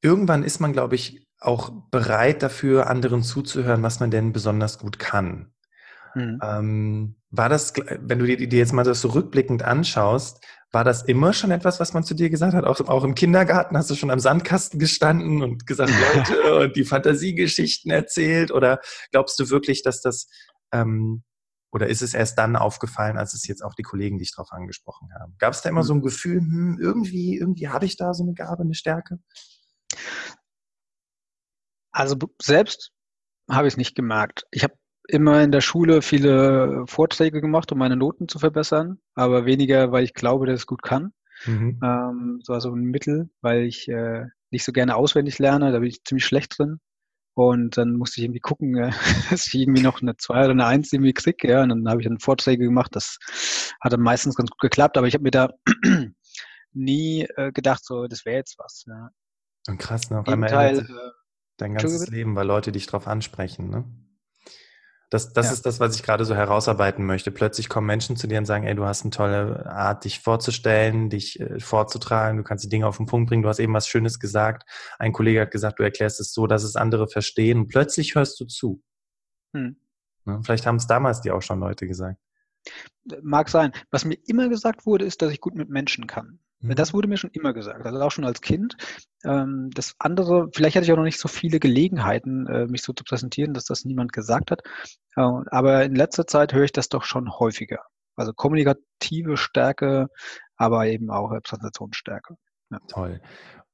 irgendwann 0.00 0.42
ist 0.42 0.60
man, 0.60 0.72
glaube 0.72 0.96
ich, 0.96 1.28
auch 1.38 1.70
bereit 1.90 2.42
dafür, 2.42 2.88
anderen 2.88 3.22
zuzuhören, 3.22 3.82
was 3.82 4.00
man 4.00 4.10
denn 4.10 4.32
besonders 4.32 4.78
gut 4.78 4.98
kann. 4.98 5.51
Hm. 6.14 6.40
Ähm, 6.42 7.16
war 7.30 7.48
das, 7.48 7.72
wenn 8.00 8.18
du 8.18 8.26
dir, 8.26 8.36
dir 8.36 8.58
jetzt 8.58 8.72
mal 8.72 8.84
das 8.84 9.00
so 9.00 9.08
rückblickend 9.08 9.62
anschaust, 9.62 10.44
war 10.72 10.84
das 10.84 11.02
immer 11.02 11.32
schon 11.32 11.50
etwas, 11.50 11.80
was 11.80 11.92
man 11.92 12.02
zu 12.02 12.14
dir 12.14 12.30
gesagt 12.30 12.54
hat? 12.54 12.64
Auch, 12.64 12.80
auch 12.88 13.04
im 13.04 13.14
Kindergarten 13.14 13.76
hast 13.76 13.90
du 13.90 13.94
schon 13.94 14.10
am 14.10 14.20
Sandkasten 14.20 14.78
gestanden 14.78 15.42
und 15.42 15.66
gesagt, 15.66 15.92
Leute, 16.14 16.56
und 16.56 16.76
die 16.76 16.84
Fantasiegeschichten 16.84 17.90
erzählt? 17.90 18.50
Oder 18.50 18.80
glaubst 19.10 19.38
du 19.38 19.50
wirklich, 19.50 19.82
dass 19.82 20.00
das, 20.00 20.28
ähm, 20.72 21.24
oder 21.72 21.88
ist 21.88 22.02
es 22.02 22.14
erst 22.14 22.38
dann 22.38 22.56
aufgefallen, 22.56 23.18
als 23.18 23.34
es 23.34 23.46
jetzt 23.46 23.62
auch 23.62 23.74
die 23.74 23.82
Kollegen 23.82 24.18
dich 24.18 24.32
darauf 24.34 24.52
angesprochen 24.52 25.08
haben? 25.18 25.34
Gab 25.38 25.52
es 25.52 25.62
da 25.62 25.68
immer 25.68 25.80
hm. 25.80 25.86
so 25.86 25.94
ein 25.94 26.02
Gefühl, 26.02 26.38
hm, 26.38 26.78
irgendwie, 26.80 27.36
irgendwie 27.38 27.68
habe 27.68 27.84
ich 27.84 27.96
da 27.96 28.14
so 28.14 28.22
eine 28.22 28.34
Gabe, 28.34 28.62
eine 28.62 28.74
Stärke? 28.74 29.18
Also 31.92 32.16
selbst 32.40 32.92
habe 33.50 33.68
ich 33.68 33.74
es 33.74 33.78
nicht 33.78 33.94
gemerkt. 33.94 34.46
Ich 34.50 34.64
habe 34.64 34.74
immer 35.12 35.42
in 35.42 35.52
der 35.52 35.60
Schule 35.60 36.00
viele 36.00 36.84
Vorträge 36.86 37.42
gemacht, 37.42 37.70
um 37.70 37.78
meine 37.78 37.96
Noten 37.96 38.28
zu 38.28 38.38
verbessern, 38.38 38.98
aber 39.14 39.44
weniger, 39.44 39.92
weil 39.92 40.04
ich 40.04 40.14
glaube, 40.14 40.46
dass 40.46 40.54
ich 40.54 40.62
es 40.62 40.66
gut 40.66 40.82
kann. 40.82 41.12
Mhm. 41.44 41.80
Ähm, 41.82 42.40
so 42.42 42.54
also 42.54 42.72
ein 42.72 42.84
Mittel, 42.84 43.28
weil 43.42 43.64
ich 43.64 43.88
äh, 43.88 44.24
nicht 44.50 44.64
so 44.64 44.72
gerne 44.72 44.96
auswendig 44.96 45.38
lerne, 45.38 45.70
da 45.70 45.80
bin 45.80 45.88
ich 45.88 46.02
ziemlich 46.04 46.24
schlecht 46.24 46.58
drin. 46.58 46.80
Und 47.34 47.78
dann 47.78 47.96
musste 47.96 48.20
ich 48.20 48.24
irgendwie 48.24 48.40
gucken, 48.40 48.74
äh, 48.76 48.92
dass 49.30 49.46
ich 49.46 49.54
irgendwie 49.54 49.82
noch 49.82 50.00
eine 50.00 50.16
2 50.16 50.44
oder 50.44 50.50
eine 50.50 50.66
1 50.66 50.92
irgendwie 50.92 51.12
kriege. 51.12 51.48
Ja, 51.48 51.62
und 51.62 51.68
dann 51.68 51.88
habe 51.88 52.00
ich 52.00 52.08
dann 52.08 52.18
Vorträge 52.18 52.64
gemacht. 52.64 52.96
Das 52.96 53.18
hat 53.80 53.92
dann 53.92 54.00
meistens 54.00 54.34
ganz 54.34 54.50
gut 54.50 54.60
geklappt, 54.60 54.96
aber 54.96 55.06
ich 55.08 55.14
habe 55.14 55.24
mir 55.24 55.30
da 55.30 55.50
nie 56.72 57.26
äh, 57.36 57.52
gedacht, 57.52 57.84
so, 57.84 58.06
das 58.06 58.24
wäre 58.24 58.36
jetzt 58.36 58.58
was. 58.58 58.84
Ja. 58.86 59.10
Und 59.68 59.78
krass, 59.78 60.10
ne? 60.10 60.20
Auf 60.20 60.28
einmal 60.28 60.48
Teil, 60.48 60.88
dein 61.58 61.74
ganzes 61.74 62.08
Leben, 62.08 62.34
weil 62.34 62.46
Leute 62.46 62.72
dich 62.72 62.86
drauf 62.86 63.06
ansprechen, 63.06 63.68
ne? 63.68 63.84
Das, 65.12 65.30
das 65.30 65.48
ja. 65.48 65.52
ist 65.52 65.66
das, 65.66 65.78
was 65.78 65.94
ich 65.94 66.02
gerade 66.02 66.24
so 66.24 66.34
herausarbeiten 66.34 67.04
möchte. 67.04 67.30
Plötzlich 67.30 67.68
kommen 67.68 67.86
Menschen 67.86 68.16
zu 68.16 68.26
dir 68.26 68.38
und 68.38 68.46
sagen, 68.46 68.64
ey, 68.64 68.74
du 68.74 68.86
hast 68.86 69.02
eine 69.02 69.10
tolle 69.10 69.66
Art, 69.66 70.06
dich 70.06 70.20
vorzustellen, 70.20 71.10
dich 71.10 71.38
äh, 71.38 71.60
vorzutragen, 71.60 72.38
du 72.38 72.42
kannst 72.42 72.64
die 72.64 72.70
Dinge 72.70 72.86
auf 72.86 72.96
den 72.96 73.04
Punkt 73.04 73.28
bringen, 73.28 73.42
du 73.42 73.50
hast 73.50 73.58
eben 73.58 73.74
was 73.74 73.86
Schönes 73.86 74.20
gesagt. 74.20 74.66
Ein 74.98 75.12
Kollege 75.12 75.42
hat 75.42 75.50
gesagt, 75.50 75.78
du 75.78 75.82
erklärst 75.82 76.18
es 76.18 76.32
so, 76.32 76.46
dass 76.46 76.62
es 76.62 76.76
andere 76.76 77.08
verstehen 77.08 77.58
und 77.58 77.68
plötzlich 77.68 78.14
hörst 78.14 78.40
du 78.40 78.46
zu. 78.46 78.82
Hm. 79.54 79.76
Ne? 80.24 80.40
Vielleicht 80.44 80.66
haben 80.66 80.76
es 80.76 80.86
damals 80.86 81.20
dir 81.20 81.36
auch 81.36 81.42
schon 81.42 81.60
Leute 81.60 81.86
gesagt. 81.86 82.18
Mag 83.20 83.50
sein. 83.50 83.72
Was 83.90 84.06
mir 84.06 84.16
immer 84.26 84.48
gesagt 84.48 84.86
wurde, 84.86 85.04
ist, 85.04 85.20
dass 85.20 85.30
ich 85.30 85.42
gut 85.42 85.56
mit 85.56 85.68
Menschen 85.68 86.06
kann. 86.06 86.38
Mhm. 86.62 86.74
Das 86.74 86.94
wurde 86.94 87.08
mir 87.08 87.16
schon 87.16 87.30
immer 87.30 87.52
gesagt, 87.52 87.84
also 87.84 88.00
auch 88.00 88.10
schon 88.10 88.24
als 88.24 88.40
Kind. 88.40 88.76
Ähm, 89.24 89.70
das 89.74 89.94
andere, 89.98 90.48
vielleicht 90.54 90.76
hatte 90.76 90.84
ich 90.84 90.92
auch 90.92 90.96
noch 90.96 91.04
nicht 91.04 91.20
so 91.20 91.28
viele 91.28 91.60
Gelegenheiten, 91.60 92.46
äh, 92.46 92.66
mich 92.66 92.82
so 92.82 92.92
zu 92.92 93.04
präsentieren, 93.04 93.54
dass 93.54 93.64
das 93.64 93.84
niemand 93.84 94.12
gesagt 94.12 94.50
hat. 94.50 94.62
Äh, 95.16 95.20
aber 95.20 95.84
in 95.84 95.94
letzter 95.94 96.26
Zeit 96.26 96.52
höre 96.52 96.64
ich 96.64 96.72
das 96.72 96.88
doch 96.88 97.04
schon 97.04 97.30
häufiger. 97.38 97.80
Also 98.16 98.32
kommunikative 98.32 99.36
Stärke, 99.36 100.08
aber 100.56 100.86
eben 100.86 101.10
auch 101.10 101.30
Präsentationsstärke. 101.42 102.36
Ja. 102.70 102.78
Toll. 102.88 103.20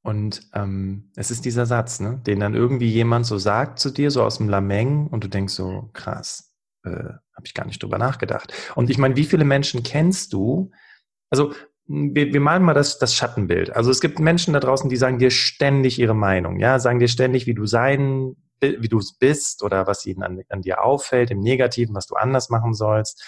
Und 0.02 0.42
ähm, 0.54 1.10
es 1.16 1.30
ist 1.30 1.44
dieser 1.44 1.66
Satz, 1.66 2.00
ne, 2.00 2.22
den 2.26 2.40
dann 2.40 2.54
irgendwie 2.54 2.88
jemand 2.88 3.26
so 3.26 3.36
sagt 3.36 3.78
zu 3.78 3.90
dir, 3.90 4.10
so 4.10 4.22
aus 4.22 4.38
dem 4.38 4.48
Lameng, 4.48 5.08
und 5.08 5.24
du 5.24 5.28
denkst 5.28 5.54
so, 5.54 5.90
krass, 5.92 6.54
äh, 6.84 6.90
habe 6.90 7.44
ich 7.44 7.54
gar 7.54 7.66
nicht 7.66 7.82
drüber 7.82 7.98
nachgedacht. 7.98 8.52
Und 8.74 8.90
ich 8.90 8.98
meine, 8.98 9.16
wie 9.16 9.24
viele 9.24 9.44
Menschen 9.44 9.82
kennst 9.82 10.32
du? 10.32 10.70
Also 11.30 11.52
wir, 11.88 12.32
wir 12.32 12.40
malen 12.40 12.62
mal 12.62 12.74
das, 12.74 12.98
das 12.98 13.14
Schattenbild. 13.14 13.74
Also 13.74 13.90
es 13.90 14.00
gibt 14.00 14.18
Menschen 14.18 14.52
da 14.52 14.60
draußen, 14.60 14.90
die 14.90 14.96
sagen 14.96 15.18
dir 15.18 15.30
ständig 15.30 15.98
ihre 15.98 16.14
Meinung, 16.14 16.60
ja, 16.60 16.78
sagen 16.78 16.98
dir 16.98 17.08
ständig, 17.08 17.46
wie 17.46 17.54
du 17.54 17.66
sein, 17.66 18.36
wie 18.60 18.88
du 18.88 18.98
es 18.98 19.16
bist 19.16 19.62
oder 19.62 19.86
was 19.86 20.04
ihnen 20.04 20.22
an, 20.22 20.42
an, 20.50 20.62
dir 20.62 20.84
auffällt, 20.84 21.30
im 21.30 21.40
Negativen, 21.40 21.94
was 21.94 22.06
du 22.06 22.16
anders 22.16 22.50
machen 22.50 22.74
sollst. 22.74 23.24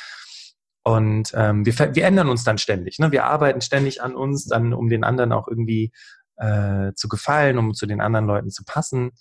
Und 0.83 1.33
ähm, 1.35 1.65
wir, 1.65 1.95
wir 1.95 2.05
ändern 2.05 2.29
uns 2.29 2.45
dann 2.45 2.59
ständig. 2.59 2.99
Ne? 2.99 3.13
Wir 3.13 3.25
arbeiten 3.25 3.61
ständig 3.61 4.03
an 4.03 4.15
uns, 4.15 4.47
dann 4.47 4.75
um 4.75 4.89
den 4.89 5.05
anderen 5.05 5.33
auch 5.33 5.49
irgendwie 5.49 5.93
äh, 6.37 6.93
zu 6.95 7.09
gefallen, 7.09 7.59
um 7.59 7.75
zu 7.75 7.87
den 7.87 8.01
anderen 8.01 8.27
Leuten 8.27 8.51
zu 8.51 8.65
passen. 8.65 9.13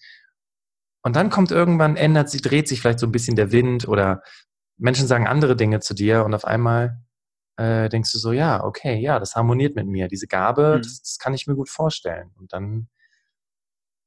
Und 1.02 1.15
dann 1.15 1.30
kommt 1.30 1.52
irgendwann, 1.52 1.95
ändert 1.95 2.30
sich, 2.30 2.41
dreht 2.41 2.67
sich 2.67 2.82
vielleicht 2.82 2.99
so 2.99 3.08
ein 3.08 3.12
bisschen 3.12 3.36
der 3.36 3.52
Wind 3.52 3.88
oder 3.88 4.21
Menschen 4.78 5.08
sagen 5.08 5.28
andere 5.28 5.56
Dinge 5.56 5.80
zu 5.80 5.93
dir 5.93 6.25
und 6.25 6.34
auf 6.34 6.45
einmal 6.45 7.02
äh, 7.60 7.89
denkst 7.89 8.12
du 8.13 8.17
so, 8.19 8.32
ja, 8.32 8.63
okay, 8.63 9.00
ja, 9.00 9.19
das 9.19 9.36
harmoniert 9.36 9.76
mit 9.76 9.86
mir. 9.88 10.08
Diese 10.08 10.28
Gabe, 10.28 10.76
Mhm. 10.78 10.82
das, 10.82 11.02
das 11.02 11.17
kann 11.19 11.34
ich 11.34 11.45
mir 11.48 11.56
gut 11.56 11.69
vorstellen. 11.69 12.32
Und 12.38 12.54
dann, 12.54 12.88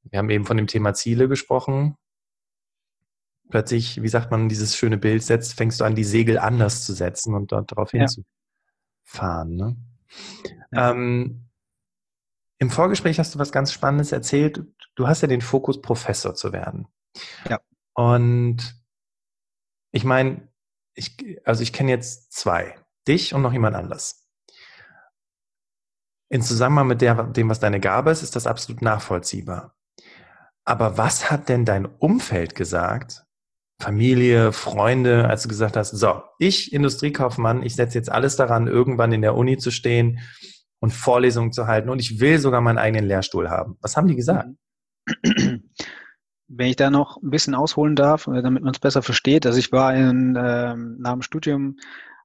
wir 0.05 0.19
haben 0.19 0.31
eben 0.31 0.47
von 0.47 0.57
dem 0.57 0.67
Thema 0.67 0.95
Ziele 0.95 1.29
gesprochen. 1.29 1.97
Plötzlich, 3.51 4.03
wie 4.03 4.09
sagt 4.09 4.31
man, 4.31 4.49
dieses 4.49 4.77
schöne 4.77 4.97
Bild 4.97 5.23
setzt, 5.23 5.55
fängst 5.55 5.81
du 5.81 5.85
an, 5.85 5.95
die 5.95 6.05
Segel 6.05 6.39
anders 6.39 6.85
zu 6.87 6.95
setzen 6.95 7.35
und 7.35 7.53
dort 7.53 7.71
darauf 7.71 7.93
Ja. 7.93 8.07
hinzufahren. 9.05 9.57
Ne? 9.57 9.77
Ja. 10.73 10.91
Ähm, 10.91 11.49
Im 12.59 12.71
Vorgespräch 12.71 13.19
hast 13.19 13.35
du 13.35 13.39
was 13.39 13.53
ganz 13.53 13.73
Spannendes 13.73 14.13
erzählt. 14.13 14.65
Du 14.95 15.09
hast 15.09 15.21
ja 15.21 15.29
den 15.29 15.41
Fokus, 15.43 15.83
Professor 15.83 16.35
zu 16.35 16.53
werden. 16.53 16.87
Ja. 17.51 17.59
Und 17.95 18.81
ich 19.91 20.05
meine, 20.05 20.49
ich, 20.95 21.17
also 21.45 21.63
ich 21.63 21.73
kenne 21.73 21.91
jetzt 21.91 22.33
zwei. 22.33 22.77
Dich 23.09 23.35
und 23.35 23.43
noch 23.43 23.53
jemand 23.53 23.77
anders. 23.77 24.29
In 26.29 26.43
Zusammenhang 26.43 26.87
mit 26.87 27.03
der, 27.03 27.25
dem, 27.25 27.49
was 27.49 27.61
deine 27.61 27.81
Gabe 27.81 28.11
ist, 28.11 28.23
ist 28.23 28.37
das 28.37 28.47
absolut 28.47 28.81
nachvollziehbar. 28.81 29.77
Aber 30.65 30.97
was 30.97 31.31
hat 31.31 31.49
denn 31.49 31.65
dein 31.65 31.87
Umfeld 31.87 32.55
gesagt? 32.55 33.25
Familie, 33.81 34.53
Freunde, 34.53 35.29
als 35.29 35.43
du 35.43 35.49
gesagt 35.49 35.77
hast, 35.77 35.91
so, 35.91 36.23
ich 36.39 36.73
Industriekaufmann, 36.73 37.65
ich 37.65 37.75
setze 37.75 37.99
jetzt 37.99 38.11
alles 38.11 38.37
daran, 38.37 38.69
irgendwann 38.69 39.13
in 39.13 39.23
der 39.23 39.35
Uni 39.35 39.59
zu 39.59 39.73
stehen 39.73 40.21
und 40.79 40.93
Vorlesungen 40.93 41.53
zu 41.53 41.67
halten 41.67 41.89
und 41.89 41.99
ich 41.99 42.21
will 42.21 42.39
sogar 42.39 42.61
meinen 42.61 42.79
eigenen 42.79 43.07
Lehrstuhl 43.07 43.51
haben. 43.51 43.77
Was 43.81 43.97
haben 43.97 44.07
die 44.07 44.15
gesagt? 44.15 44.49
Wenn 46.49 46.69
ich 46.69 46.77
da 46.77 46.91
noch 46.91 47.21
ein 47.21 47.31
bisschen 47.31 47.55
ausholen 47.55 47.97
darf, 47.97 48.29
äh, 48.29 48.43
damit 48.43 48.63
man 48.63 48.73
es 48.75 48.81
besser 48.81 49.03
versteht. 49.03 49.47
Also 49.47 49.59
ich 49.59 49.73
war 49.73 49.95
in, 49.95 50.39
ähm, 50.39 50.97
nach 51.01 51.13
dem 51.13 51.23
Studium, 51.23 51.77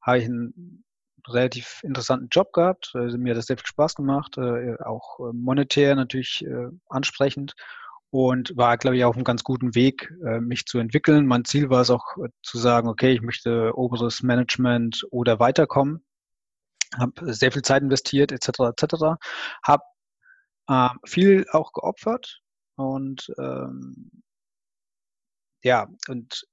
habe 0.07 0.19
ich 0.19 0.25
einen 0.25 0.83
relativ 1.27 1.81
interessanten 1.83 2.29
Job 2.31 2.53
gehabt. 2.53 2.91
Also 2.93 3.17
mir 3.17 3.31
hat 3.31 3.37
das 3.37 3.47
sehr 3.47 3.57
viel 3.57 3.67
Spaß 3.67 3.95
gemacht, 3.95 4.37
äh, 4.37 4.77
auch 4.83 5.19
äh, 5.19 5.33
monetär 5.33 5.95
natürlich 5.95 6.45
ansprechend 6.89 7.53
und 8.09 8.55
war, 8.55 8.77
glaube 8.77 8.97
ich, 8.97 9.03
auf 9.03 9.15
einem 9.15 9.25
ganz 9.25 9.43
guten 9.43 9.75
Weg, 9.75 10.13
mich 10.39 10.65
zu 10.65 10.79
entwickeln. 10.79 11.25
Mein 11.27 11.43
Ziel 11.43 11.69
war 11.69 11.81
es 11.81 11.89
auch 11.89 12.15
zu 12.41 12.57
sagen, 12.57 12.87
okay, 12.87 13.11
ich 13.11 13.21
möchte 13.21 13.77
oberes 13.77 14.23
Management 14.23 15.05
oder 15.11 15.41
weiterkommen. 15.41 16.05
Habe 16.97 17.33
sehr 17.33 17.51
viel 17.51 17.63
Zeit 17.63 17.83
investiert, 17.83 18.31
etc., 18.31 18.71
etc. 18.71 19.17
Habe 19.61 19.83
äh, 20.69 20.89
viel 21.05 21.45
auch 21.51 21.73
geopfert 21.73 22.41
und 22.75 23.33
ähm, 23.37 24.11
ja, 25.63 25.87
und 26.07 26.47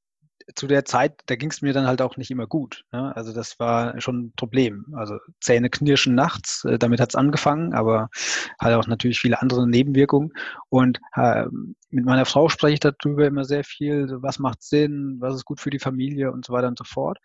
zu 0.54 0.66
der 0.66 0.84
Zeit, 0.84 1.22
da 1.26 1.36
ging 1.36 1.50
es 1.50 1.62
mir 1.62 1.72
dann 1.72 1.86
halt 1.86 2.02
auch 2.02 2.16
nicht 2.16 2.30
immer 2.30 2.46
gut. 2.46 2.84
Ne? 2.92 3.14
Also 3.16 3.32
das 3.32 3.58
war 3.58 4.00
schon 4.00 4.26
ein 4.26 4.32
Problem. 4.36 4.86
Also 4.94 5.18
Zähne 5.40 5.70
knirschen 5.70 6.14
nachts, 6.14 6.64
äh, 6.64 6.78
damit 6.78 7.00
hat's 7.00 7.14
angefangen, 7.14 7.72
aber 7.72 8.10
hat 8.58 8.74
auch 8.74 8.86
natürlich 8.86 9.18
viele 9.18 9.40
andere 9.40 9.66
Nebenwirkungen. 9.66 10.32
Und 10.68 11.00
äh, 11.14 11.46
mit 11.90 12.04
meiner 12.04 12.26
Frau 12.26 12.48
spreche 12.48 12.74
ich 12.74 12.80
darüber 12.80 13.26
immer 13.26 13.44
sehr 13.44 13.64
viel, 13.64 14.08
so, 14.08 14.22
was 14.22 14.38
macht 14.38 14.62
Sinn, 14.62 15.16
was 15.20 15.34
ist 15.34 15.44
gut 15.44 15.60
für 15.60 15.70
die 15.70 15.78
Familie 15.78 16.30
und 16.30 16.44
so 16.44 16.52
weiter 16.52 16.68
und 16.68 16.78
so 16.78 16.84
fort. 16.84 17.18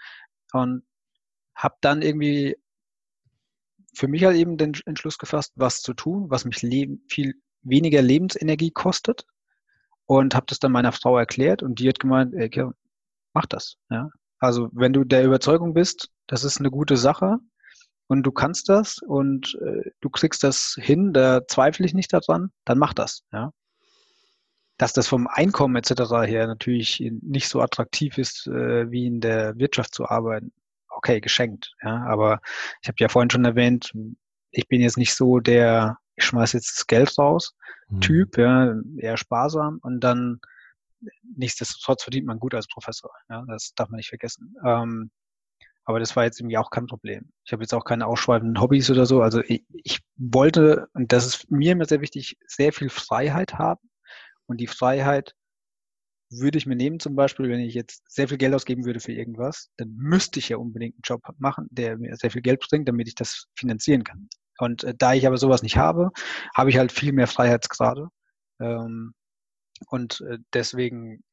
Und 0.54 0.84
habe 1.56 1.76
dann 1.82 2.02
irgendwie 2.02 2.56
für 3.94 4.08
mich 4.08 4.24
halt 4.24 4.38
eben 4.38 4.58
den 4.58 4.74
Entschluss 4.86 5.18
gefasst, 5.18 5.54
was 5.56 5.82
zu 5.82 5.94
tun, 5.94 6.30
was 6.30 6.46
mich 6.46 6.58
viel 7.10 7.36
weniger 7.64 8.02
Lebensenergie 8.02 8.72
kostet. 8.72 9.26
Und 10.06 10.34
habe 10.34 10.48
das 10.48 10.58
dann 10.58 10.72
meiner 10.72 10.92
Frau 10.92 11.20
erklärt 11.20 11.62
und 11.62 11.80
die 11.80 11.88
hat 11.88 12.00
gemeint, 12.00 12.34
ey, 12.34 12.50
mach 13.34 13.46
das. 13.46 13.76
Ja? 13.90 14.10
Also 14.40 14.70
wenn 14.74 14.94
du 14.94 15.04
der 15.04 15.24
Überzeugung 15.24 15.74
bist, 15.74 16.10
das 16.28 16.44
ist 16.44 16.60
eine 16.60 16.72
gute 16.72 16.98
Sache 16.98 17.38
und 18.08 18.24
du 18.24 18.32
kannst 18.32 18.70
das 18.70 19.00
und 19.00 19.58
äh, 19.62 19.92
du 20.02 20.10
kriegst 20.10 20.44
das 20.44 20.76
hin, 20.80 21.14
da 21.14 21.46
zweifle 21.48 21.86
ich 21.86 21.94
nicht 21.94 22.14
daran, 22.14 22.52
dann 22.66 22.78
mach 22.78 22.94
das. 22.94 23.24
Ja? 23.32 23.52
Dass 24.78 24.94
das 24.94 25.08
vom 25.08 25.28
Einkommen 25.28 25.76
etc. 25.76 25.92
her 26.26 26.48
natürlich 26.48 27.04
nicht 27.22 27.50
so 27.50 27.62
attraktiv 27.62 28.18
ist, 28.18 28.48
äh, 28.48 28.90
wie 28.92 29.08
in 29.08 29.20
der 29.20 29.58
Wirtschaft 29.58 29.94
zu 29.94 30.06
arbeiten. 30.08 30.54
Okay, 30.90 31.20
geschenkt. 31.22 31.74
Ja? 31.84 32.06
Aber 32.06 32.42
ich 32.82 32.88
habe 32.88 32.98
ja 33.00 33.10
vorhin 33.10 33.30
schon 33.30 33.46
erwähnt, 33.46 33.94
ich 34.52 34.68
bin 34.68 34.82
jetzt 34.82 34.98
nicht 34.98 35.14
so 35.14 35.40
der, 35.40 35.98
ich 36.16 36.26
schmeiß 36.26 36.54
jetzt 36.54 36.80
das 36.80 36.88
Geld 36.88 37.18
raus, 37.18 37.56
Hm. 37.90 38.02
Typ, 38.02 38.38
ja, 38.38 38.76
eher 38.98 39.18
sparsam 39.18 39.80
und 39.82 40.00
dann 40.02 40.40
nichtsdestotrotz 41.36 42.04
verdient 42.04 42.28
man 42.28 42.40
gut 42.40 42.54
als 42.54 42.68
Professor. 42.68 43.12
Ja, 43.30 43.44
das 43.48 43.74
darf 43.76 43.90
man 43.90 43.98
nicht 43.98 44.10
vergessen. 44.10 44.56
Ähm, 44.66 45.12
aber 45.86 46.00
das 46.00 46.16
war 46.16 46.24
jetzt 46.24 46.40
irgendwie 46.40 46.58
auch 46.58 46.70
kein 46.70 46.86
Problem. 46.86 47.32
Ich 47.46 47.52
habe 47.52 47.64
jetzt 47.64 47.74
auch 47.74 47.84
keine 47.84 48.06
ausschweifenden 48.06 48.62
Hobbys 48.62 48.92
oder 48.92 49.06
so. 49.06 49.22
Also 49.22 49.42
ich, 49.42 49.66
ich 49.84 50.00
wollte, 50.18 50.88
und 50.94 51.12
das 51.12 51.26
ist 51.26 51.50
mir 51.50 51.72
immer 51.72 51.86
sehr 51.86 52.02
wichtig, 52.02 52.38
sehr 52.46 52.74
viel 52.74 52.90
Freiheit 52.90 53.56
haben. 53.56 53.90
Und 54.46 54.58
die 54.60 54.68
Freiheit 54.68 55.34
würde 56.30 56.58
ich 56.58 56.66
mir 56.66 56.76
nehmen, 56.76 57.00
zum 57.00 57.16
Beispiel, 57.16 57.50
wenn 57.50 57.60
ich 57.60 57.74
jetzt 57.74 58.04
sehr 58.08 58.28
viel 58.28 58.38
Geld 58.38 58.54
ausgeben 58.54 58.86
würde 58.86 59.00
für 59.00 59.14
irgendwas, 59.14 59.72
dann 59.78 59.96
müsste 59.96 60.40
ich 60.40 60.50
ja 60.50 60.58
unbedingt 60.58 60.96
einen 60.96 61.02
Job 61.04 61.22
machen, 61.40 61.68
der 61.72 61.98
mir 61.98 62.16
sehr 62.18 62.30
viel 62.32 62.42
Geld 62.42 62.64
bringt, 62.70 62.88
damit 62.88 63.08
ich 63.08 63.16
das 63.16 63.48
finanzieren 63.56 64.04
kann. 64.04 64.30
Und 64.60 64.84
äh, 64.84 64.94
da 64.96 65.14
ich 65.14 65.26
aber 65.26 65.38
sowas 65.38 65.64
nicht 65.64 65.78
habe, 65.78 66.12
habe 66.56 66.70
ich 66.70 66.78
halt 66.78 66.92
viel 66.92 67.14
mehr 67.14 67.28
Freiheitsgrade. 67.28 68.10
Ähm, 68.60 69.14
und 69.88 70.22
äh, 70.22 70.38
deswegen 70.54 71.24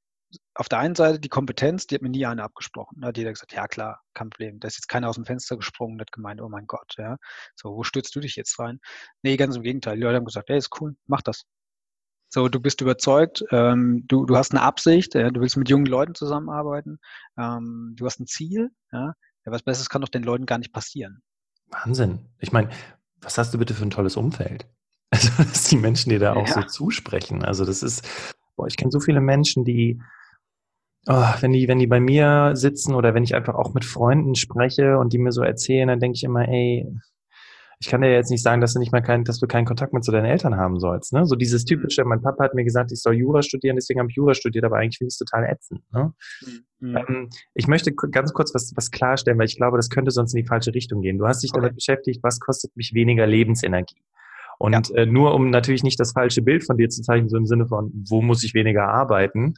auf 0.54 0.68
der 0.68 0.78
einen 0.78 0.94
Seite 0.94 1.20
die 1.20 1.28
Kompetenz, 1.28 1.86
die 1.86 1.94
hat 1.94 2.02
mir 2.02 2.10
nie 2.10 2.26
einer 2.26 2.44
abgesprochen. 2.44 3.00
Da 3.00 3.08
hat 3.08 3.16
jeder 3.16 3.32
gesagt, 3.32 3.52
ja 3.52 3.68
klar, 3.68 4.02
kein 4.14 4.30
Problem. 4.30 4.58
Da 4.60 4.68
ist 4.68 4.76
jetzt 4.76 4.88
keiner 4.88 5.08
aus 5.08 5.14
dem 5.16 5.24
Fenster 5.24 5.56
gesprungen 5.56 5.94
und 5.94 6.00
hat 6.00 6.12
gemeint, 6.12 6.40
oh 6.40 6.48
mein 6.48 6.66
Gott, 6.66 6.94
ja. 6.98 7.16
So, 7.54 7.74
wo 7.76 7.82
stürzt 7.84 8.14
du 8.16 8.20
dich 8.20 8.36
jetzt 8.36 8.58
rein? 8.58 8.80
Nee, 9.22 9.36
ganz 9.36 9.56
im 9.56 9.62
Gegenteil. 9.62 9.96
Die 9.96 10.02
Leute 10.02 10.16
haben 10.16 10.24
gesagt, 10.24 10.48
hey, 10.48 10.58
ist 10.58 10.80
cool, 10.80 10.96
mach 11.06 11.22
das. 11.22 11.44
So, 12.28 12.48
du 12.48 12.60
bist 12.60 12.80
überzeugt, 12.80 13.44
ähm, 13.50 14.04
du, 14.08 14.26
du 14.26 14.36
hast 14.36 14.52
eine 14.52 14.62
Absicht, 14.62 15.14
ja, 15.14 15.30
du 15.30 15.40
willst 15.40 15.56
mit 15.56 15.70
jungen 15.70 15.86
Leuten 15.86 16.14
zusammenarbeiten, 16.14 16.98
ähm, 17.38 17.94
du 17.96 18.04
hast 18.04 18.18
ein 18.18 18.26
Ziel, 18.26 18.70
ja. 18.92 19.14
ja. 19.44 19.52
Was 19.52 19.62
Besseres 19.62 19.88
kann 19.88 20.02
doch 20.02 20.08
den 20.08 20.24
Leuten 20.24 20.44
gar 20.44 20.58
nicht 20.58 20.72
passieren. 20.72 21.22
Wahnsinn. 21.68 22.28
Ich 22.38 22.52
meine, 22.52 22.70
was 23.20 23.38
hast 23.38 23.54
du 23.54 23.58
bitte 23.58 23.74
für 23.74 23.84
ein 23.84 23.90
tolles 23.90 24.16
Umfeld? 24.16 24.66
Also, 25.12 25.30
dass 25.42 25.64
die 25.68 25.76
Menschen 25.76 26.10
dir 26.10 26.18
da 26.18 26.34
auch 26.34 26.46
Ja. 26.48 26.54
so 26.54 26.62
zusprechen. 26.62 27.44
Also, 27.44 27.64
das 27.64 27.82
ist, 27.82 28.34
boah, 28.56 28.66
ich 28.66 28.76
kenne 28.76 28.90
so 28.90 29.00
viele 29.00 29.20
Menschen, 29.20 29.64
die, 29.64 30.00
oh, 31.06 31.24
wenn 31.40 31.52
die, 31.52 31.68
wenn 31.68 31.78
die 31.78 31.86
bei 31.86 32.00
mir 32.00 32.50
sitzen 32.54 32.94
oder 32.94 33.14
wenn 33.14 33.22
ich 33.24 33.34
einfach 33.34 33.54
auch 33.54 33.72
mit 33.72 33.84
Freunden 33.84 34.34
spreche 34.34 34.98
und 34.98 35.12
die 35.12 35.18
mir 35.18 35.32
so 35.32 35.42
erzählen, 35.42 35.88
dann 35.88 36.00
denke 36.00 36.16
ich 36.16 36.24
immer, 36.24 36.48
ey, 36.48 36.86
ich 37.78 37.88
kann 37.88 38.00
dir 38.00 38.10
jetzt 38.10 38.30
nicht 38.30 38.42
sagen, 38.42 38.62
dass 38.62 38.72
du 38.72 38.78
nicht 38.78 38.90
mal 38.92 39.02
keinen, 39.02 39.24
dass 39.24 39.38
du 39.38 39.46
keinen 39.46 39.66
Kontakt 39.66 39.92
mit 39.92 40.02
zu 40.02 40.10
deinen 40.10 40.24
Eltern 40.24 40.56
haben 40.56 40.80
sollst. 40.80 41.12
Ne? 41.12 41.26
So 41.26 41.36
dieses 41.36 41.66
typische, 41.66 42.04
mein 42.06 42.22
Papa 42.22 42.42
hat 42.44 42.54
mir 42.54 42.64
gesagt, 42.64 42.90
ich 42.90 43.02
soll 43.02 43.14
Jura 43.14 43.42
studieren, 43.42 43.76
deswegen 43.76 44.00
habe 44.00 44.08
ich 44.08 44.16
Jura 44.16 44.32
studiert, 44.32 44.64
aber 44.64 44.78
eigentlich 44.78 44.96
finde 44.96 45.08
ich 45.08 45.14
es 45.14 45.18
total 45.18 45.44
ätzend. 45.44 45.82
Ne? 45.92 46.12
Mhm. 46.80 46.96
Ähm, 46.96 47.28
ich 47.52 47.68
möchte 47.68 47.92
ganz 47.94 48.32
kurz 48.32 48.54
was, 48.54 48.72
was 48.76 48.90
klarstellen, 48.90 49.38
weil 49.38 49.44
ich 49.46 49.56
glaube, 49.56 49.76
das 49.76 49.90
könnte 49.90 50.10
sonst 50.10 50.32
in 50.34 50.40
die 50.42 50.48
falsche 50.48 50.72
Richtung 50.74 51.02
gehen. 51.02 51.18
Du 51.18 51.26
hast 51.26 51.42
dich 51.42 51.50
Okay. 51.52 51.60
damit 51.60 51.74
beschäftigt, 51.74 52.22
was 52.22 52.40
kostet 52.40 52.74
mich 52.76 52.94
weniger 52.94 53.26
Lebensenergie? 53.26 54.00
Und 54.58 54.90
äh, 54.94 55.06
nur 55.06 55.34
um 55.34 55.50
natürlich 55.50 55.82
nicht 55.82 56.00
das 56.00 56.12
falsche 56.12 56.42
Bild 56.42 56.64
von 56.64 56.76
dir 56.76 56.88
zu 56.88 57.02
zeichnen, 57.02 57.28
so 57.28 57.36
im 57.36 57.46
Sinne 57.46 57.66
von, 57.66 57.90
wo 58.08 58.22
muss 58.22 58.42
ich 58.42 58.54
weniger 58.54 58.88
arbeiten, 58.88 59.54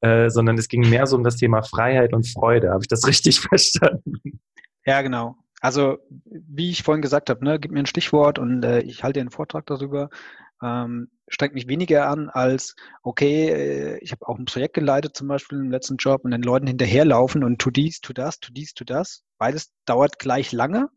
äh, 0.00 0.28
sondern 0.30 0.58
es 0.58 0.68
ging 0.68 0.88
mehr 0.88 1.06
so 1.06 1.16
um 1.16 1.24
das 1.24 1.36
Thema 1.36 1.62
Freiheit 1.62 2.12
und 2.12 2.28
Freude. 2.28 2.70
Habe 2.70 2.82
ich 2.82 2.88
das 2.88 3.06
richtig 3.06 3.40
verstanden? 3.40 4.40
Ja, 4.84 5.02
genau. 5.02 5.36
Also, 5.60 5.98
wie 6.24 6.70
ich 6.70 6.82
vorhin 6.82 7.02
gesagt 7.02 7.30
habe, 7.30 7.44
ne, 7.44 7.60
gib 7.60 7.70
mir 7.70 7.78
ein 7.78 7.86
Stichwort 7.86 8.38
und 8.38 8.64
äh, 8.64 8.80
ich 8.80 9.04
halte 9.04 9.18
dir 9.18 9.20
einen 9.20 9.30
Vortrag 9.30 9.64
darüber. 9.66 10.10
Ähm, 10.60 11.08
strengt 11.28 11.54
mich 11.54 11.68
weniger 11.68 12.08
an 12.08 12.28
als, 12.30 12.74
okay, 13.02 13.48
äh, 13.48 13.98
ich 13.98 14.12
habe 14.12 14.26
auch 14.26 14.38
ein 14.38 14.44
Projekt 14.44 14.74
geleitet, 14.74 15.16
zum 15.16 15.28
Beispiel 15.28 15.58
im 15.58 15.70
letzten 15.70 15.96
Job, 15.96 16.24
und 16.24 16.32
den 16.32 16.42
Leuten 16.42 16.66
hinterherlaufen 16.66 17.44
und 17.44 17.60
tu 17.60 17.70
dies, 17.70 18.00
tu 18.00 18.12
das, 18.12 18.40
tu 18.40 18.52
dies, 18.52 18.74
tu 18.74 18.84
das. 18.84 19.22
Beides 19.38 19.72
dauert 19.86 20.18
gleich 20.18 20.52
lange. 20.52 20.88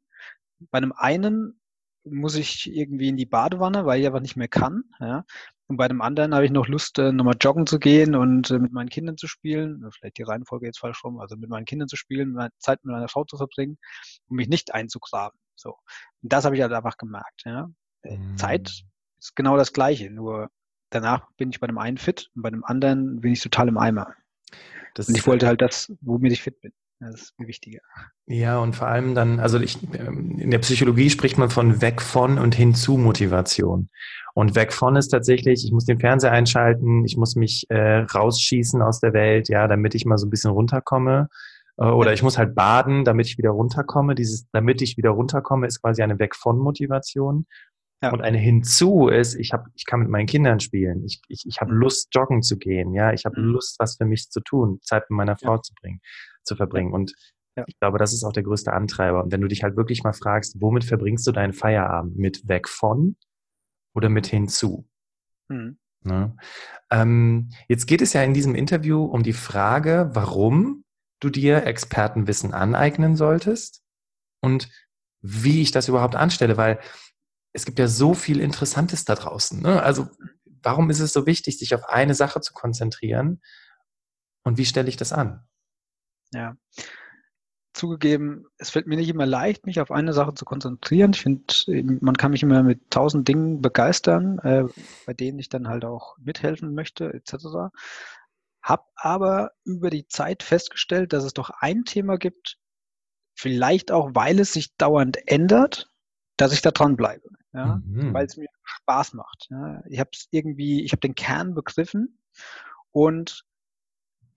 Bei 0.72 0.78
einem 0.78 0.94
einen 0.96 1.60
muss 2.06 2.36
ich 2.36 2.74
irgendwie 2.74 3.10
in 3.10 3.18
die 3.18 3.26
Badewanne, 3.26 3.86
weil 3.86 4.00
ich 4.00 4.06
einfach 4.06 4.22
nicht 4.22 4.36
mehr 4.36 4.48
kann. 4.48 4.84
Ja? 5.00 5.26
Und 5.68 5.78
bei 5.78 5.88
dem 5.88 6.02
anderen 6.02 6.36
habe 6.36 6.46
ich 6.46 6.52
noch 6.52 6.68
Lust, 6.68 7.00
äh, 7.00 7.12
nochmal 7.12 7.38
joggen 7.42 7.66
zu 7.66 7.80
gehen 7.80 8.16
und 8.16 8.52
äh, 8.52 8.60
mit 8.60 8.72
meinen 8.72 8.90
Kindern 8.90 9.18
zu 9.18 9.28
spielen. 9.28 9.84
Vielleicht 9.92 10.18
die 10.18 10.24
Reihenfolge 10.24 10.68
jetzt 10.68 10.80
falsch 10.80 11.04
rum, 11.04 11.20
also 11.20 11.36
mit 11.36 11.50
meinen 11.50 11.66
Kindern 11.66 11.88
zu 11.88 11.96
spielen, 11.96 12.38
Zeit 12.60 12.84
mit 12.84 12.94
meiner 12.94 13.08
Frau 13.08 13.24
zu 13.24 13.38
verbringen, 13.38 13.78
um 14.28 14.38
mich 14.38 14.48
nicht 14.48 14.74
einzugraben. 14.74 15.40
So. 15.56 15.78
Und 16.22 16.34
das 16.34 16.46
habe 16.46 16.56
ich 16.56 16.62
halt 16.62 16.74
einfach 16.74 16.98
gemerkt. 16.98 17.44
Ja? 17.46 17.70
Mhm. 18.04 18.38
Zeit 18.38 18.84
ist 19.18 19.36
genau 19.36 19.58
das 19.58 19.74
Gleiche, 19.74 20.12
nur 20.12 20.50
danach 20.92 21.32
bin 21.38 21.50
ich 21.50 21.60
bei 21.60 21.68
dem 21.68 21.78
einen 21.78 21.98
fit 21.98 22.30
und 22.36 22.44
bei 22.44 22.52
dem 22.52 22.64
anderen 22.64 23.22
bin 23.22 23.34
ich 23.34 23.42
total 23.42 23.68
im 23.68 23.78
Eimer. 23.78 24.14
Das, 24.94 25.10
Und 25.10 25.18
ich 25.18 25.28
wollte 25.28 25.48
halt 25.48 25.62
das, 25.62 25.92
womit 26.02 26.32
ich 26.32 26.42
fit 26.42 26.62
bin. 26.62 26.72
Das 27.00 27.22
ist 27.22 27.40
mir 27.40 27.48
wichtiger. 27.48 27.80
Ja, 28.26 28.60
und 28.60 28.76
vor 28.76 28.88
allem 28.88 29.16
dann, 29.16 29.40
also 29.40 29.60
ich, 29.60 29.78
ähm, 29.94 30.38
in 30.40 30.50
der 30.50 30.60
Psychologie 30.60 31.10
spricht 31.10 31.38
man 31.38 31.50
von 31.50 31.82
weg 31.82 32.02
von 32.02 32.38
und 32.38 32.56
hin 32.56 32.74
zu 32.74 32.98
Motivation. 32.98 33.90
Und 34.34 34.56
weg 34.56 34.72
von 34.72 34.96
ist 34.96 35.10
tatsächlich, 35.10 35.66
ich 35.66 35.72
muss 35.72 35.86
den 35.86 36.00
Fernseher 36.00 36.32
einschalten, 36.32 37.06
ich 37.06 37.18
muss 37.18 37.36
mich 37.36 37.66
äh, 37.70 38.00
rausschießen 38.00 38.82
aus 38.82 39.00
der 39.02 39.14
Welt, 39.14 39.50
ja, 39.50 39.68
damit 39.68 39.94
ich 39.94 40.06
mal 40.06 40.18
so 40.18 40.26
ein 40.26 40.30
bisschen 40.30 40.52
runterkomme. 40.52 41.28
Äh, 41.78 41.86
oder 41.86 42.14
ich 42.14 42.24
muss 42.24 42.38
halt 42.38 42.56
baden, 42.56 43.04
damit 43.04 43.28
ich 43.28 43.38
wieder 43.38 43.52
runterkomme. 43.52 44.16
Dieses, 44.16 44.50
damit 44.52 44.82
ich 44.82 44.98
wieder 44.98 45.12
runterkomme, 45.12 45.68
ist 45.68 45.82
quasi 45.82 46.02
eine 46.02 46.20
Weg 46.20 46.36
von 46.36 46.58
Motivation. 46.58 47.46
Ja. 48.02 48.12
Und 48.12 48.22
eine 48.22 48.38
hinzu 48.38 49.08
ist, 49.08 49.36
ich 49.36 49.54
habe, 49.54 49.70
ich 49.74 49.86
kann 49.86 50.02
mit 50.02 50.10
meinen 50.10 50.28
Kindern 50.28 50.60
spielen. 50.60 51.04
Ich, 51.06 51.22
ich, 51.28 51.46
ich 51.48 51.62
habe 51.62 51.74
mhm. 51.74 51.80
Lust, 51.80 52.10
joggen 52.14 52.42
zu 52.42 52.58
gehen. 52.58 52.94
Ja, 52.94 53.14
ich 53.14 53.26
habe 53.26 53.40
mhm. 53.40 53.48
Lust, 53.48 53.80
was 53.80 53.98
für 53.98 54.06
mich 54.06 54.30
zu 54.30 54.42
tun, 54.42 54.80
Zeit 54.82 55.10
mit 55.10 55.18
meiner 55.18 55.38
Frau 55.38 55.56
ja. 55.56 55.62
zu 55.62 55.74
bringen, 55.74 56.02
zu 56.46 56.56
verbringen. 56.56 56.94
Und 56.94 57.14
ja. 57.58 57.64
ich 57.68 57.80
glaube, 57.80 57.98
das 57.98 58.14
ist 58.14 58.24
auch 58.24 58.34
der 58.34 58.44
größte 58.44 58.74
Antreiber. 58.74 59.24
Und 59.24 59.32
wenn 59.32 59.42
du 59.42 59.48
dich 59.48 59.64
halt 59.64 59.78
wirklich 59.78 60.04
mal 60.04 60.14
fragst, 60.14 60.60
womit 60.60 60.84
verbringst 60.84 61.26
du 61.28 61.32
deinen 61.32 61.54
Feierabend? 61.54 62.18
Mit 62.18 62.48
weg 62.48 62.68
von 62.68 63.16
oder 63.94 64.10
mit 64.10 64.28
hinzu? 64.28 64.88
Mhm. 65.50 65.78
Ne? 66.04 66.36
Ähm, 66.92 67.50
jetzt 67.68 67.88
geht 67.88 68.02
es 68.02 68.14
ja 68.14 68.24
in 68.24 68.34
diesem 68.34 68.56
Interview 68.56 69.04
um 69.04 69.24
die 69.24 69.34
Frage, 69.34 70.12
warum 70.14 70.84
du 71.20 71.30
dir 71.30 71.66
Expertenwissen 71.66 72.54
aneignen 72.54 73.16
solltest 73.16 73.82
und 74.42 74.70
wie 75.22 75.62
ich 75.62 75.72
das 75.72 75.88
überhaupt 75.88 76.16
anstelle, 76.16 76.58
weil 76.58 76.80
es 77.54 77.66
gibt 77.66 77.80
ja 77.80 77.88
so 77.88 78.14
viel 78.14 78.40
Interessantes 78.40 79.06
da 79.06 79.16
draußen. 79.16 79.62
Ne? 79.62 79.82
Also 79.82 80.08
warum 80.62 80.90
ist 80.90 81.00
es 81.00 81.14
so 81.14 81.26
wichtig, 81.26 81.58
sich 81.58 81.74
auf 81.74 81.86
eine 81.86 82.14
Sache 82.14 82.42
zu 82.42 82.54
konzentrieren 82.54 83.42
und 84.44 84.58
wie 84.58 84.66
stelle 84.66 84.90
ich 84.90 84.98
das 84.98 85.14
an? 85.14 85.48
Ja, 86.34 86.58
zugegeben, 87.76 88.46
es 88.58 88.70
fällt 88.70 88.88
mir 88.88 88.96
nicht 88.96 89.10
immer 89.10 89.26
leicht, 89.26 89.66
mich 89.66 89.80
auf 89.80 89.92
eine 89.92 90.14
Sache 90.14 90.34
zu 90.34 90.46
konzentrieren. 90.46 91.12
Ich 91.14 91.22
finde, 91.22 91.44
man 92.02 92.16
kann 92.16 92.32
mich 92.32 92.42
immer 92.42 92.64
mit 92.64 92.90
tausend 92.90 93.28
Dingen 93.28 93.62
begeistern, 93.62 94.40
äh, 94.40 94.64
bei 95.06 95.14
denen 95.14 95.40
ich 95.40 95.50
dann 95.50 95.68
halt 95.68 95.86
auch 95.86 96.18
mithelfen 96.18 96.74
möchte, 96.74 97.14
etc. 97.14 97.74
Hab 98.62 98.90
aber 98.96 99.52
über 99.66 99.90
die 99.90 100.08
Zeit 100.08 100.42
festgestellt, 100.42 101.14
dass 101.14 101.24
es 101.24 101.34
doch 101.34 101.50
ein 101.60 101.84
Thema 101.84 102.18
gibt, 102.18 102.58
vielleicht 103.36 103.92
auch, 103.92 104.12
weil 104.14 104.40
es 104.40 104.54
sich 104.54 104.76
dauernd 104.78 105.28
ändert, 105.28 105.92
dass 106.38 106.54
ich 106.54 106.62
da 106.62 106.72
dran 106.72 106.96
bleibe, 106.96 107.30
ja? 107.54 107.82
Mhm. 107.86 108.14
weil 108.14 108.26
es 108.26 108.38
mir 108.38 108.48
Spaß 108.64 109.14
macht. 109.14 109.48
Ja? 109.50 109.84
Ich 109.88 110.00
habe 110.00 110.10
es 110.14 110.28
irgendwie, 110.32 110.84
ich 110.84 110.94
habe 110.94 111.02
den 111.02 111.16
Kern 111.16 111.54
begriffen 111.54 112.20
und 112.92 113.46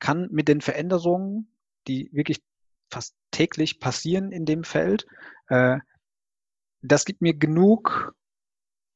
kann 0.01 0.29
mit 0.31 0.48
den 0.48 0.61
Veränderungen, 0.61 1.58
die 1.88 2.11
wirklich 2.12 2.42
fast 2.90 3.14
täglich 3.31 3.81
passieren 3.81 4.33
in 4.33 4.44
dem 4.44 4.64
Feld. 4.64 5.07
Äh, 5.48 5.79
das 6.83 7.05
gibt 7.05 7.20
mir 7.20 7.35
genug 7.35 8.14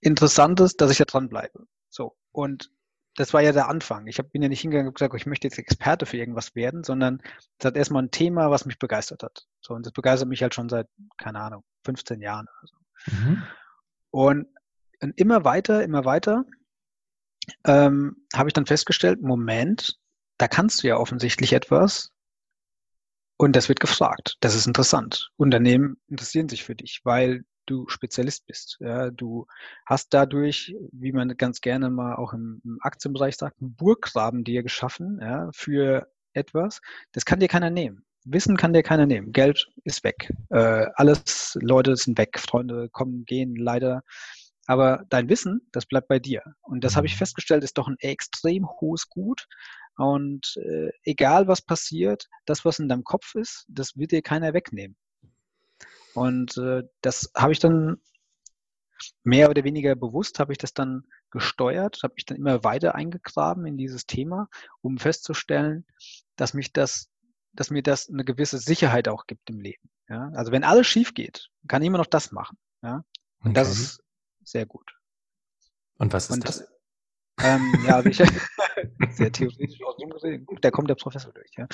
Interessantes, 0.01 0.77
dass 0.77 0.91
ich 0.91 0.99
da 0.99 1.05
dranbleibe. 1.05 1.67
So. 1.89 2.17
Und 2.33 2.71
das 3.17 3.35
war 3.35 3.43
ja 3.43 3.53
der 3.53 3.69
Anfang. 3.69 4.07
Ich 4.07 4.19
hab, 4.19 4.33
bin 4.33 4.43
ja 4.43 4.49
nicht 4.49 4.63
hingegangen 4.63 4.89
und 4.89 4.95
gesagt, 4.95 5.15
ich 5.15 5.27
möchte 5.27 5.47
jetzt 5.47 5.59
Experte 5.59 6.07
für 6.07 6.17
irgendwas 6.17 6.55
werden, 6.55 6.83
sondern 6.83 7.23
es 7.59 7.65
hat 7.65 7.77
erstmal 7.77 8.05
ein 8.05 8.11
Thema, 8.11 8.51
was 8.51 8.65
mich 8.65 8.79
begeistert 8.79 9.23
hat. 9.23 9.47
So, 9.61 9.75
und 9.75 9.85
das 9.85 9.93
begeistert 9.93 10.29
mich 10.29 10.43
halt 10.43 10.55
schon 10.55 10.69
seit, 10.69 10.89
keine 11.19 11.41
Ahnung, 11.41 11.63
15 11.85 12.23
Jahren 12.23 12.47
oder 12.47 12.69
so. 12.69 12.77
Mhm. 13.13 13.43
Und, 14.11 14.47
und, 15.01 15.19
immer 15.19 15.45
weiter, 15.45 15.83
immer 15.83 16.05
weiter 16.05 16.45
ähm, 17.65 18.27
habe 18.35 18.49
ich 18.49 18.55
dann 18.55 18.67
festgestellt, 18.67 19.21
Moment, 19.21 19.99
da 20.39 20.49
kannst 20.49 20.83
du 20.83 20.89
ja 20.89 20.97
offensichtlich 20.97 21.53
etwas, 21.53 22.12
und 23.43 23.57
das 23.57 23.69
wird 23.69 23.81
gefragt. 23.81 24.37
Das 24.39 24.55
ist 24.55 24.69
interessant. 24.69 25.33
Unternehmen 25.37 25.97
interessieren 26.07 26.49
sich 26.49 26.63
für 26.63 26.77
dich, 26.77 27.01
weil 27.03 27.43
du 27.67 27.89
Spezialist 27.89 28.47
bist. 28.47 28.77
Ja, 28.79 29.11
du 29.11 29.47
hast 29.85 30.15
dadurch, 30.15 30.77
wie 30.93 31.11
man 31.11 31.37
ganz 31.37 31.61
gerne 31.61 31.91
mal 31.91 32.15
auch 32.15 32.35
im, 32.35 32.61
im 32.65 32.79
Aktienbereich 32.83 33.37
sagt, 33.37 33.61
einen 33.61 33.75
Burggraben 33.75 34.45
dir 34.45 34.63
geschaffen 34.63 35.19
ja, 35.21 35.51
für 35.53 36.07
etwas. 36.35 36.81
Das 37.11 37.25
kann 37.25 37.41
dir 37.41 37.49
keiner 37.49 37.71
nehmen. 37.71 38.05
Wissen 38.25 38.57
kann 38.57 38.73
dir 38.73 38.85
keiner 38.85 39.07
nehmen. 39.07 39.33
Geld 39.33 39.67
ist 39.83 40.05
weg. 40.05 40.33
Äh, 40.51 40.87
alles, 40.95 41.59
Leute 41.61 41.97
sind 41.97 42.19
weg. 42.19 42.39
Freunde 42.39 42.91
kommen, 42.91 43.25
gehen, 43.25 43.57
leider. 43.57 44.05
Aber 44.67 45.05
dein 45.09 45.29
Wissen, 45.29 45.69
das 45.73 45.87
bleibt 45.87 46.07
bei 46.07 46.21
dir. 46.21 46.43
Und 46.61 46.85
das 46.85 46.95
habe 46.95 47.09
ich 47.09 47.15
mhm. 47.15 47.19
festgestellt, 47.19 47.65
ist 47.65 47.77
doch 47.77 47.89
ein 47.89 47.99
extrem 47.99 48.69
hohes 48.81 49.09
Gut, 49.09 49.49
und 50.03 50.57
äh, 50.57 50.91
egal 51.05 51.47
was 51.47 51.63
passiert, 51.63 52.29
das, 52.45 52.65
was 52.65 52.81
in 52.81 52.89
deinem 52.89 53.05
Kopf 53.05 53.37
ist, 53.37 53.65
das 53.69 53.97
wird 53.97 54.11
dir 54.11 54.21
keiner 54.21 54.53
wegnehmen. 54.53 54.97
Und 56.15 56.57
äh, 56.57 56.83
das 57.03 57.31
habe 57.37 57.53
ich 57.53 57.61
dann 57.61 57.99
mehr 59.23 59.49
oder 59.49 59.63
weniger 59.63 59.95
bewusst, 59.95 60.41
habe 60.41 60.53
ich 60.53 60.59
das 60.59 60.75
dann 60.75 61.05
gesteuert, 61.31 62.01
habe 62.03 62.15
ich 62.17 62.25
dann 62.25 62.37
immer 62.37 62.65
weiter 62.65 62.97
eingegraben 62.97 63.65
in 63.65 63.77
dieses 63.77 64.05
Thema, 64.05 64.49
um 64.81 64.99
festzustellen, 64.99 65.87
dass 66.35 66.53
mich 66.53 66.73
das, 66.73 67.09
dass 67.53 67.71
mir 67.71 67.85
das 67.85 68.09
eine 68.09 68.25
gewisse 68.25 68.59
Sicherheit 68.59 69.07
auch 69.07 69.29
gibt 69.29 69.51
im 69.51 69.61
Leben. 69.61 69.89
Ja? 70.09 70.33
Also 70.35 70.51
wenn 70.51 70.65
alles 70.65 70.89
schief 70.89 71.15
geht, 71.15 71.49
kann 71.69 71.81
ich 71.81 71.87
immer 71.87 71.99
noch 71.99 72.07
das 72.07 72.33
machen. 72.33 72.59
Ja? 72.83 73.05
Und 73.39 73.51
okay. 73.51 73.55
das 73.55 73.69
ist 73.79 74.03
sehr 74.43 74.67
gut. 74.67 74.99
Und 75.99 76.13
was 76.13 76.25
ist 76.25 76.31
Und 76.33 76.49
das? 76.49 76.67
Ähm, 77.41 77.75
ja, 77.87 77.97
also 77.97 78.09
ich, 78.09 78.19
sehr 79.11 79.33
theoretisch 79.33 79.83
aus 79.83 79.97
Zoom 79.99 80.11
gesehen. 80.11 80.47
Gut, 80.47 80.65
da 80.65 80.71
kommt 80.71 80.91
der 80.91 80.95
Professor 80.95 81.33
durch, 81.33 81.51
ja. 81.57 81.67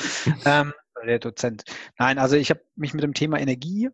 Ähm, 0.45 0.73
der 1.05 1.19
Dozent. 1.19 1.65
Nein, 1.99 2.19
also 2.19 2.37
ich 2.37 2.51
habe 2.51 2.61
mich 2.77 2.95
mit 2.95 3.03
dem 3.03 3.15
Thema 3.15 3.39
Energie 3.39 3.91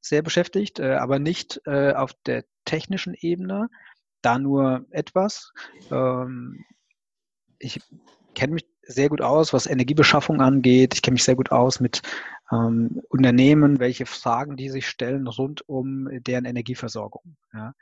sehr 0.00 0.22
beschäftigt, 0.22 0.78
äh, 0.78 0.94
aber 0.94 1.18
nicht 1.18 1.60
äh, 1.66 1.92
auf 1.92 2.12
der 2.26 2.44
technischen 2.64 3.14
Ebene, 3.14 3.68
da 4.22 4.38
nur 4.38 4.86
etwas. 4.90 5.52
Ähm, 5.90 6.64
ich 7.58 7.80
kenne 8.34 8.54
mich 8.54 8.66
sehr 8.82 9.08
gut 9.08 9.20
aus, 9.20 9.52
was 9.52 9.66
Energiebeschaffung 9.66 10.40
angeht. 10.40 10.94
Ich 10.94 11.02
kenne 11.02 11.14
mich 11.14 11.24
sehr 11.24 11.36
gut 11.36 11.50
aus 11.50 11.80
mit 11.80 12.02
ähm, 12.52 13.02
Unternehmen, 13.08 13.80
welche 13.80 14.06
Fragen 14.06 14.56
die 14.56 14.70
sich 14.70 14.88
stellen 14.88 15.26
rund 15.26 15.68
um 15.68 16.08
deren 16.22 16.44
Energieversorgung. 16.44 17.36
Ja 17.52 17.72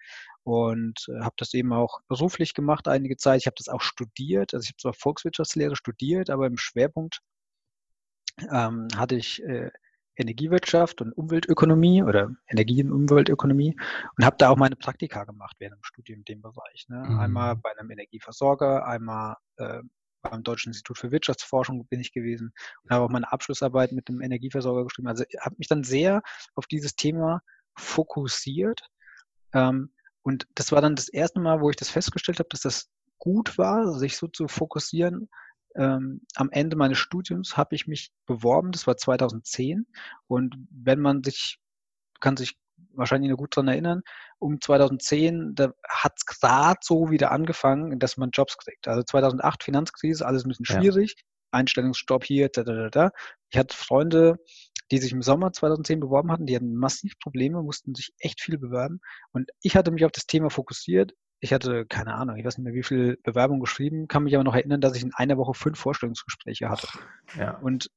und 0.45 1.07
äh, 1.09 1.21
habe 1.21 1.35
das 1.39 1.55
eben 1.55 1.73
auch 1.73 2.01
beruflich 2.07 2.55
gemacht 2.55 2.87
einige 2.87 3.17
Zeit. 3.17 3.41
Ich 3.41 3.47
habe 3.47 3.57
das 3.59 3.69
auch 3.69 3.81
studiert. 3.81 4.55
Also 4.55 4.65
ich 4.65 4.71
habe 4.71 4.77
zwar 4.77 4.93
Volkswirtschaftslehre 4.93 5.75
studiert, 5.75 6.31
aber 6.31 6.47
im 6.47 6.59
Schwerpunkt 6.59 7.21
ähm, 8.51 8.89
hatte 8.95 9.17
ich 9.17 9.43
äh, 9.43 9.71
Energiewirtschaft 10.17 11.01
und 11.01 11.13
Umweltökonomie 11.13 12.03
oder 12.03 12.31
Energie- 12.47 12.85
und 12.85 12.93
Umweltökonomie 12.93 13.75
und 14.17 14.25
habe 14.25 14.37
da 14.39 14.51
auch 14.51 14.57
meine 14.57 14.77
Praktika 14.77 15.25
gemacht 15.25 15.57
während 15.59 15.79
dem 15.79 15.85
Studium 15.85 16.19
in 16.21 16.25
dem 16.25 16.43
Bereich. 16.43 16.87
Ne? 16.89 17.05
Mhm. 17.09 17.19
Einmal 17.19 17.57
bei 17.57 17.71
einem 17.77 17.91
Energieversorger, 17.91 18.87
einmal 18.87 19.37
äh, 19.57 19.81
beim 20.31 20.43
Deutschen 20.43 20.71
Institut 20.71 20.99
für 20.99 21.11
Wirtschaftsforschung 21.11 21.87
bin 21.87 22.01
ich 22.01 22.13
gewesen 22.13 22.53
und 22.83 22.91
habe 22.91 23.05
auch 23.05 23.11
meine 23.11 23.31
Abschlussarbeit 23.33 23.93
mit 23.93 24.09
dem 24.09 24.21
Energieversorger 24.21 24.85
geschrieben. 24.85 25.09
Also 25.09 25.25
habe 25.41 25.57
mich 25.59 25.69
dann 25.69 25.85
sehr 25.85 26.23
auf 26.55 26.67
dieses 26.67 26.97
Thema 26.97 27.43
fokussiert 27.77 28.81
ähm, 29.55 29.93
und 30.23 30.47
das 30.55 30.73
war 30.73 30.81
dann 30.81 30.97
das 30.97 31.09
erste 31.09 31.41
Mal, 31.41 31.61
wo 31.61 31.71
ich 31.71 31.77
das 31.77 31.91
festgestellt 31.91 32.39
habe, 32.39 32.49
dass 32.51 32.63
das 32.63 32.91
gut 33.19 33.57
war, 33.59 33.93
sich 33.93 34.17
so 34.17 34.27
zu 34.27 34.49
fokussieren. 34.49 35.29
Ähm, 35.77 36.23
am 36.35 36.51
Ende 36.51 36.77
meines 36.77 36.99
Studiums 36.99 37.57
habe 37.57 37.75
ich 37.75 37.87
mich 37.87 38.11
beworben, 38.27 38.73
das 38.73 38.87
war 38.87 38.97
2010. 38.97 39.87
Und 40.27 40.57
wenn 40.71 41.01
man 41.01 41.23
sich, 41.23 41.59
kann 42.21 42.37
sich 42.37 42.57
wahrscheinlich 42.97 43.31
noch 43.31 43.39
gut 43.39 43.57
daran 43.57 43.69
erinnern, 43.69 44.03
um 44.39 44.61
2010, 44.61 45.55
da 45.55 45.73
hat 45.89 46.13
es 46.17 46.27
gerade 46.27 46.79
so 46.83 47.11
wieder 47.11 47.31
angefangen, 47.31 47.99
dass 47.99 48.17
man 48.17 48.31
Jobs 48.33 48.57
kriegt. 48.59 48.89
Also 48.89 49.03
2008 49.03 49.65
Finanzkrise, 49.65 50.27
alles 50.27 50.45
ein 50.45 50.49
bisschen 50.49 50.67
schwierig. 50.67 51.15
Ja. 51.17 51.25
Einstellungsstopp 51.53 52.25
hier, 52.25 52.49
da, 52.49 52.65
da, 52.65 52.91
da. 52.91 53.11
Ich 53.51 53.59
hatte 53.59 53.77
Freunde, 53.77 54.37
die 54.91 54.99
sich 54.99 55.13
im 55.13 55.23
Sommer 55.23 55.53
2010 55.53 56.01
beworben 56.01 56.31
hatten, 56.31 56.47
die 56.47 56.57
hatten 56.57 56.75
massiv 56.75 57.19
Probleme, 57.19 57.63
mussten 57.63 57.95
sich 57.95 58.13
echt 58.19 58.41
viel 58.41 58.59
bewerben. 58.59 59.01
Und 59.33 59.51
ich 59.63 59.77
hatte 59.77 59.91
mich 59.91 60.05
auf 60.05 60.13
das 60.13 60.27
Thema 60.27 60.51
fokussiert. 60.51 61.13
Ich 61.41 61.53
hatte, 61.53 61.87
keine 61.87 62.15
Ahnung, 62.15 62.37
ich 62.37 62.45
weiß 62.45 62.59
nicht 62.59 62.65
mehr, 62.65 62.75
wie 62.75 62.83
viel 62.83 63.19
Bewerbung 63.23 63.61
geschrieben, 63.61 64.09
kann 64.09 64.25
mich 64.25 64.35
aber 64.35 64.45
noch 64.45 64.55
erinnern, 64.55 64.81
dass 64.81 64.97
ich 64.97 65.03
in 65.03 65.15
einer 65.15 65.37
Woche 65.37 65.55
fünf 65.55 65.79
Vorstellungsgespräche 65.79 66.69
hatte. 66.69 66.89
Ja. 67.39 67.59
Und 67.59 67.89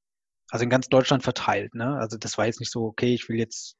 also 0.49 0.63
in 0.63 0.69
ganz 0.69 0.87
Deutschland 0.87 1.23
verteilt. 1.23 1.75
Ne? 1.75 1.97
Also 1.97 2.17
das 2.17 2.37
war 2.37 2.45
jetzt 2.45 2.59
nicht 2.59 2.71
so, 2.71 2.85
okay, 2.85 3.13
ich 3.13 3.27
will 3.27 3.37
jetzt 3.37 3.75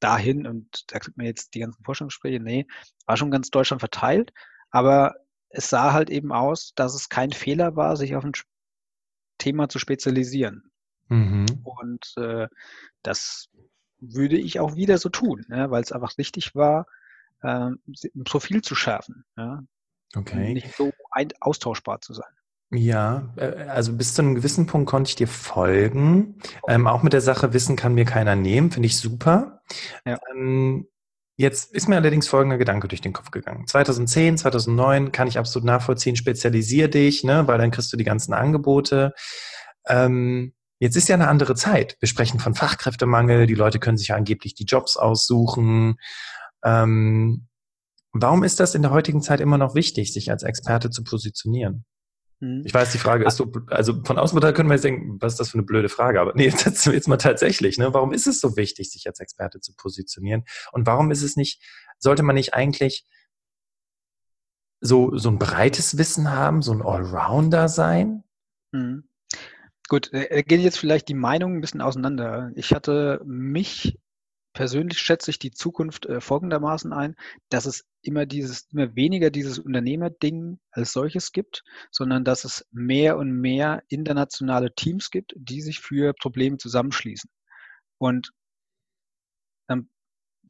dahin 0.00 0.46
und 0.46 0.92
da 0.92 0.98
kriegt 0.98 1.16
man 1.16 1.26
jetzt 1.26 1.54
die 1.54 1.60
ganzen 1.60 1.84
Vorstellungsgespräche. 1.84 2.40
Nee, 2.40 2.66
war 3.06 3.16
schon 3.16 3.30
ganz 3.30 3.50
Deutschland 3.50 3.80
verteilt. 3.80 4.32
Aber 4.70 5.14
es 5.48 5.68
sah 5.68 5.92
halt 5.92 6.10
eben 6.10 6.32
aus, 6.32 6.72
dass 6.74 6.94
es 6.94 7.08
kein 7.08 7.32
Fehler 7.32 7.76
war, 7.76 7.96
sich 7.96 8.16
auf 8.16 8.24
ein 8.24 8.32
Thema 9.38 9.68
zu 9.68 9.78
spezialisieren. 9.78 10.70
Mhm. 11.08 11.46
Und 11.64 12.14
äh, 12.16 12.48
das 13.02 13.48
würde 13.98 14.38
ich 14.38 14.60
auch 14.60 14.76
wieder 14.76 14.98
so 14.98 15.08
tun, 15.08 15.44
ja, 15.50 15.70
weil 15.70 15.82
es 15.82 15.92
einfach 15.92 16.16
wichtig 16.16 16.54
war, 16.54 16.86
äh, 17.42 17.48
ein 17.48 18.24
Profil 18.24 18.62
zu 18.62 18.74
schärfen. 18.74 19.24
Ja, 19.36 19.62
okay. 20.14 20.54
Nicht 20.54 20.74
so 20.74 20.92
ein, 21.10 21.28
austauschbar 21.40 22.00
zu 22.00 22.14
sein. 22.14 22.32
Ja, 22.72 23.32
äh, 23.36 23.64
also 23.68 23.92
bis 23.92 24.14
zu 24.14 24.22
einem 24.22 24.34
gewissen 24.34 24.66
Punkt 24.66 24.88
konnte 24.88 25.08
ich 25.08 25.16
dir 25.16 25.28
folgen. 25.28 26.40
Ähm, 26.68 26.86
auch 26.86 27.02
mit 27.02 27.12
der 27.12 27.20
Sache 27.20 27.52
Wissen 27.52 27.76
kann 27.76 27.94
mir 27.94 28.04
keiner 28.04 28.36
nehmen, 28.36 28.70
finde 28.70 28.86
ich 28.86 28.96
super. 28.96 29.62
Ja. 30.04 30.18
Ähm, 30.32 30.86
jetzt 31.36 31.74
ist 31.74 31.88
mir 31.88 31.96
allerdings 31.96 32.28
folgender 32.28 32.58
Gedanke 32.58 32.86
durch 32.86 33.00
den 33.00 33.12
Kopf 33.12 33.30
gegangen. 33.30 33.66
2010, 33.66 34.38
2009 34.38 35.10
kann 35.10 35.26
ich 35.26 35.38
absolut 35.38 35.66
nachvollziehen, 35.66 36.16
spezialisier 36.16 36.88
dich, 36.88 37.24
ne, 37.24 37.48
weil 37.48 37.58
dann 37.58 37.72
kriegst 37.72 37.92
du 37.92 37.96
die 37.96 38.04
ganzen 38.04 38.32
Angebote. 38.32 39.14
Ähm, 39.88 40.52
Jetzt 40.82 40.96
ist 40.96 41.08
ja 41.10 41.14
eine 41.14 41.28
andere 41.28 41.54
Zeit. 41.54 41.98
Wir 42.00 42.08
sprechen 42.08 42.40
von 42.40 42.54
Fachkräftemangel, 42.54 43.46
die 43.46 43.54
Leute 43.54 43.78
können 43.78 43.98
sich 43.98 44.08
ja 44.08 44.16
angeblich 44.16 44.54
die 44.54 44.64
Jobs 44.64 44.96
aussuchen. 44.96 45.96
Ähm, 46.64 47.48
warum 48.12 48.44
ist 48.44 48.60
das 48.60 48.74
in 48.74 48.80
der 48.80 48.90
heutigen 48.90 49.20
Zeit 49.20 49.40
immer 49.40 49.58
noch 49.58 49.74
wichtig, 49.74 50.14
sich 50.14 50.30
als 50.30 50.42
Experte 50.42 50.88
zu 50.88 51.04
positionieren? 51.04 51.84
Hm. 52.40 52.62
Ich 52.64 52.72
weiß, 52.72 52.92
die 52.92 52.98
Frage 52.98 53.24
ist 53.24 53.36
so, 53.36 53.52
also 53.68 54.02
von 54.04 54.18
außen 54.18 54.40
können 54.40 54.68
wir 54.68 54.74
jetzt 54.74 54.84
denken, 54.84 55.18
was 55.20 55.34
ist 55.34 55.40
das 55.40 55.50
für 55.50 55.58
eine 55.58 55.66
blöde 55.66 55.88
Frage? 55.88 56.20
Aber 56.20 56.32
nee, 56.34 56.44
jetzt, 56.48 56.86
jetzt 56.86 57.08
mal 57.08 57.18
tatsächlich, 57.18 57.78
ne? 57.78 57.92
Warum 57.92 58.12
ist 58.12 58.26
es 58.26 58.40
so 58.40 58.56
wichtig, 58.56 58.90
sich 58.90 59.06
als 59.06 59.20
Experte 59.20 59.60
zu 59.60 59.74
positionieren? 59.76 60.44
Und 60.72 60.86
warum 60.86 61.10
ist 61.10 61.22
es 61.22 61.36
nicht, 61.36 61.62
sollte 61.98 62.22
man 62.22 62.34
nicht 62.34 62.54
eigentlich 62.54 63.06
so, 64.80 65.16
so 65.16 65.28
ein 65.28 65.38
breites 65.38 65.98
Wissen 65.98 66.30
haben, 66.30 66.62
so 66.62 66.72
ein 66.72 66.82
Allrounder 66.82 67.68
sein? 67.68 68.24
Mhm. 68.72 69.04
Gut, 69.88 70.12
äh, 70.12 70.42
gehen 70.42 70.60
jetzt 70.60 70.78
vielleicht 70.78 71.08
die 71.08 71.14
Meinungen 71.14 71.58
ein 71.58 71.60
bisschen 71.60 71.82
auseinander. 71.82 72.52
Ich 72.54 72.72
hatte 72.72 73.20
mich 73.24 73.98
persönlich 74.52 74.98
schätze 74.98 75.30
ich 75.30 75.38
die 75.38 75.50
Zukunft 75.50 76.06
äh, 76.06 76.20
folgendermaßen 76.20 76.92
ein, 76.92 77.16
dass 77.48 77.66
es 77.66 77.84
immer 78.02 78.26
dieses, 78.26 78.68
immer 78.72 78.94
weniger 78.96 79.30
dieses 79.30 79.58
Unternehmerding 79.58 80.58
als 80.70 80.92
solches 80.92 81.32
gibt, 81.32 81.62
sondern 81.90 82.24
dass 82.24 82.44
es 82.44 82.66
mehr 82.70 83.16
und 83.16 83.32
mehr 83.32 83.82
internationale 83.88 84.74
Teams 84.74 85.10
gibt, 85.10 85.34
die 85.36 85.60
sich 85.60 85.80
für 85.80 86.14
Probleme 86.14 86.58
zusammenschließen. 86.58 87.30
Und 87.98 88.32
dann 89.68 89.88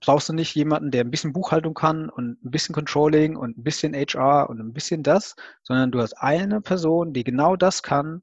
brauchst 0.00 0.28
du 0.28 0.32
nicht 0.32 0.54
jemanden, 0.54 0.90
der 0.90 1.04
ein 1.04 1.10
bisschen 1.10 1.32
Buchhaltung 1.32 1.74
kann 1.74 2.08
und 2.08 2.42
ein 2.44 2.50
bisschen 2.50 2.74
Controlling 2.74 3.36
und 3.36 3.58
ein 3.58 3.62
bisschen 3.62 3.94
HR 3.94 4.48
und 4.48 4.60
ein 4.60 4.72
bisschen 4.72 5.02
das, 5.02 5.36
sondern 5.62 5.90
du 5.90 6.00
hast 6.00 6.14
eine 6.14 6.60
Person, 6.60 7.12
die 7.12 7.24
genau 7.24 7.56
das 7.56 7.82
kann 7.82 8.22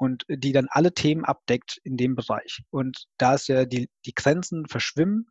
und 0.00 0.24
die 0.28 0.52
dann 0.52 0.68
alle 0.70 0.94
Themen 0.94 1.26
abdeckt 1.26 1.78
in 1.84 1.98
dem 1.98 2.16
Bereich. 2.16 2.62
Und 2.70 3.04
da 3.18 3.34
ist 3.34 3.48
ja 3.48 3.66
die, 3.66 3.90
die 4.06 4.14
Grenzen 4.14 4.66
verschwimmen 4.66 5.28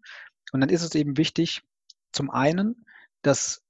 und 0.52 0.62
dann 0.62 0.70
ist 0.70 0.84
es 0.84 0.94
eben 0.94 1.18
wichtig, 1.18 1.64
zum 2.12 2.30
einen, 2.30 2.86
dass 3.24 3.64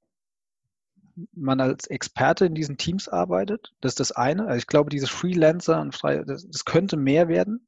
man 1.31 1.61
als 1.61 1.87
Experte 1.87 2.45
in 2.45 2.53
diesen 2.53 2.77
Teams 2.77 3.07
arbeitet. 3.07 3.73
Das 3.79 3.93
ist 3.93 4.01
das 4.01 4.11
eine. 4.11 4.47
Also 4.47 4.57
ich 4.57 4.67
glaube, 4.67 4.89
dieses 4.89 5.09
Freelancer 5.09 5.79
und 5.79 5.95
frei, 5.95 6.21
das, 6.25 6.45
das 6.49 6.65
könnte 6.65 6.97
mehr 6.97 7.29
werden. 7.29 7.67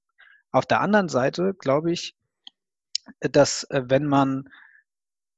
Auf 0.52 0.66
der 0.66 0.82
anderen 0.82 1.08
Seite 1.08 1.54
glaube 1.54 1.94
ich, 1.94 2.18
dass 3.20 3.64
äh, 3.70 3.84
wenn 3.86 4.08
man 4.08 4.50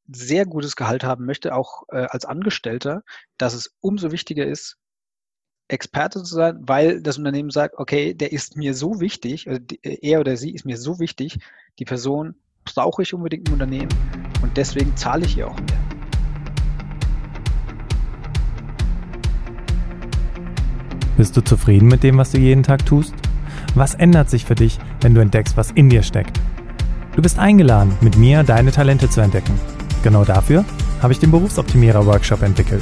sehr 0.08 0.48
gutes 0.48 0.76
Gehalt 0.76 1.04
haben 1.04 1.26
möchte, 1.26 1.54
auch 1.54 1.84
äh, 1.90 2.08
als 2.10 2.26
Angestellter, 2.26 3.04
dass 3.38 3.54
es 3.54 3.76
umso 3.82 4.12
wichtiger 4.12 4.48
ist, 4.48 4.78
Experte 5.68 6.22
zu 6.24 6.36
sein, 6.36 6.60
weil 6.62 7.02
das 7.02 7.18
Unternehmen 7.18 7.50
sagt, 7.50 7.76
okay, 7.78 8.14
der 8.14 8.32
ist 8.32 8.58
mir 8.58 8.74
so 8.74 9.00
wichtig, 9.00 9.48
also 9.48 9.62
äh, 9.82 9.98
er 10.02 10.20
oder 10.20 10.36
sie 10.38 10.52
ist 10.54 10.66
mir 10.66 10.78
so 10.78 11.00
wichtig, 11.00 11.40
die 11.80 11.86
Person 11.86 12.36
brauche 12.66 13.02
ich 13.02 13.14
unbedingt 13.14 13.48
im 13.48 13.54
Unternehmen 13.54 13.90
und 14.42 14.56
deswegen 14.58 14.96
zahle 14.96 15.26
ich 15.26 15.38
ihr 15.38 15.48
auch 15.48 15.56
mehr. 15.56 15.84
Bist 21.18 21.38
du 21.38 21.42
zufrieden 21.42 21.88
mit 21.88 22.04
dem, 22.04 22.18
was 22.18 22.32
du 22.32 22.40
jeden 22.40 22.64
Tag 22.64 22.86
tust? 22.86 23.14
Was 23.76 23.94
ändert 23.96 24.30
sich 24.30 24.46
für 24.46 24.56
dich, 24.56 24.80
wenn 25.02 25.14
du 25.14 25.22
entdeckst, 25.22 25.56
was 25.58 25.72
in 25.72 25.90
dir 25.90 26.04
steckt? 26.04 26.40
Du 27.16 27.22
bist 27.22 27.38
eingeladen, 27.38 27.96
mit 28.02 28.18
mir 28.18 28.44
deine 28.44 28.72
Talente 28.72 29.10
zu 29.10 29.22
entdecken. 29.22 29.54
Genau 30.04 30.26
dafür 30.26 30.66
habe 31.02 31.14
ich 31.14 31.20
den 31.20 31.32
Berufsoptimierer 31.32 32.06
Workshop 32.06 32.42
entwickelt. 32.42 32.82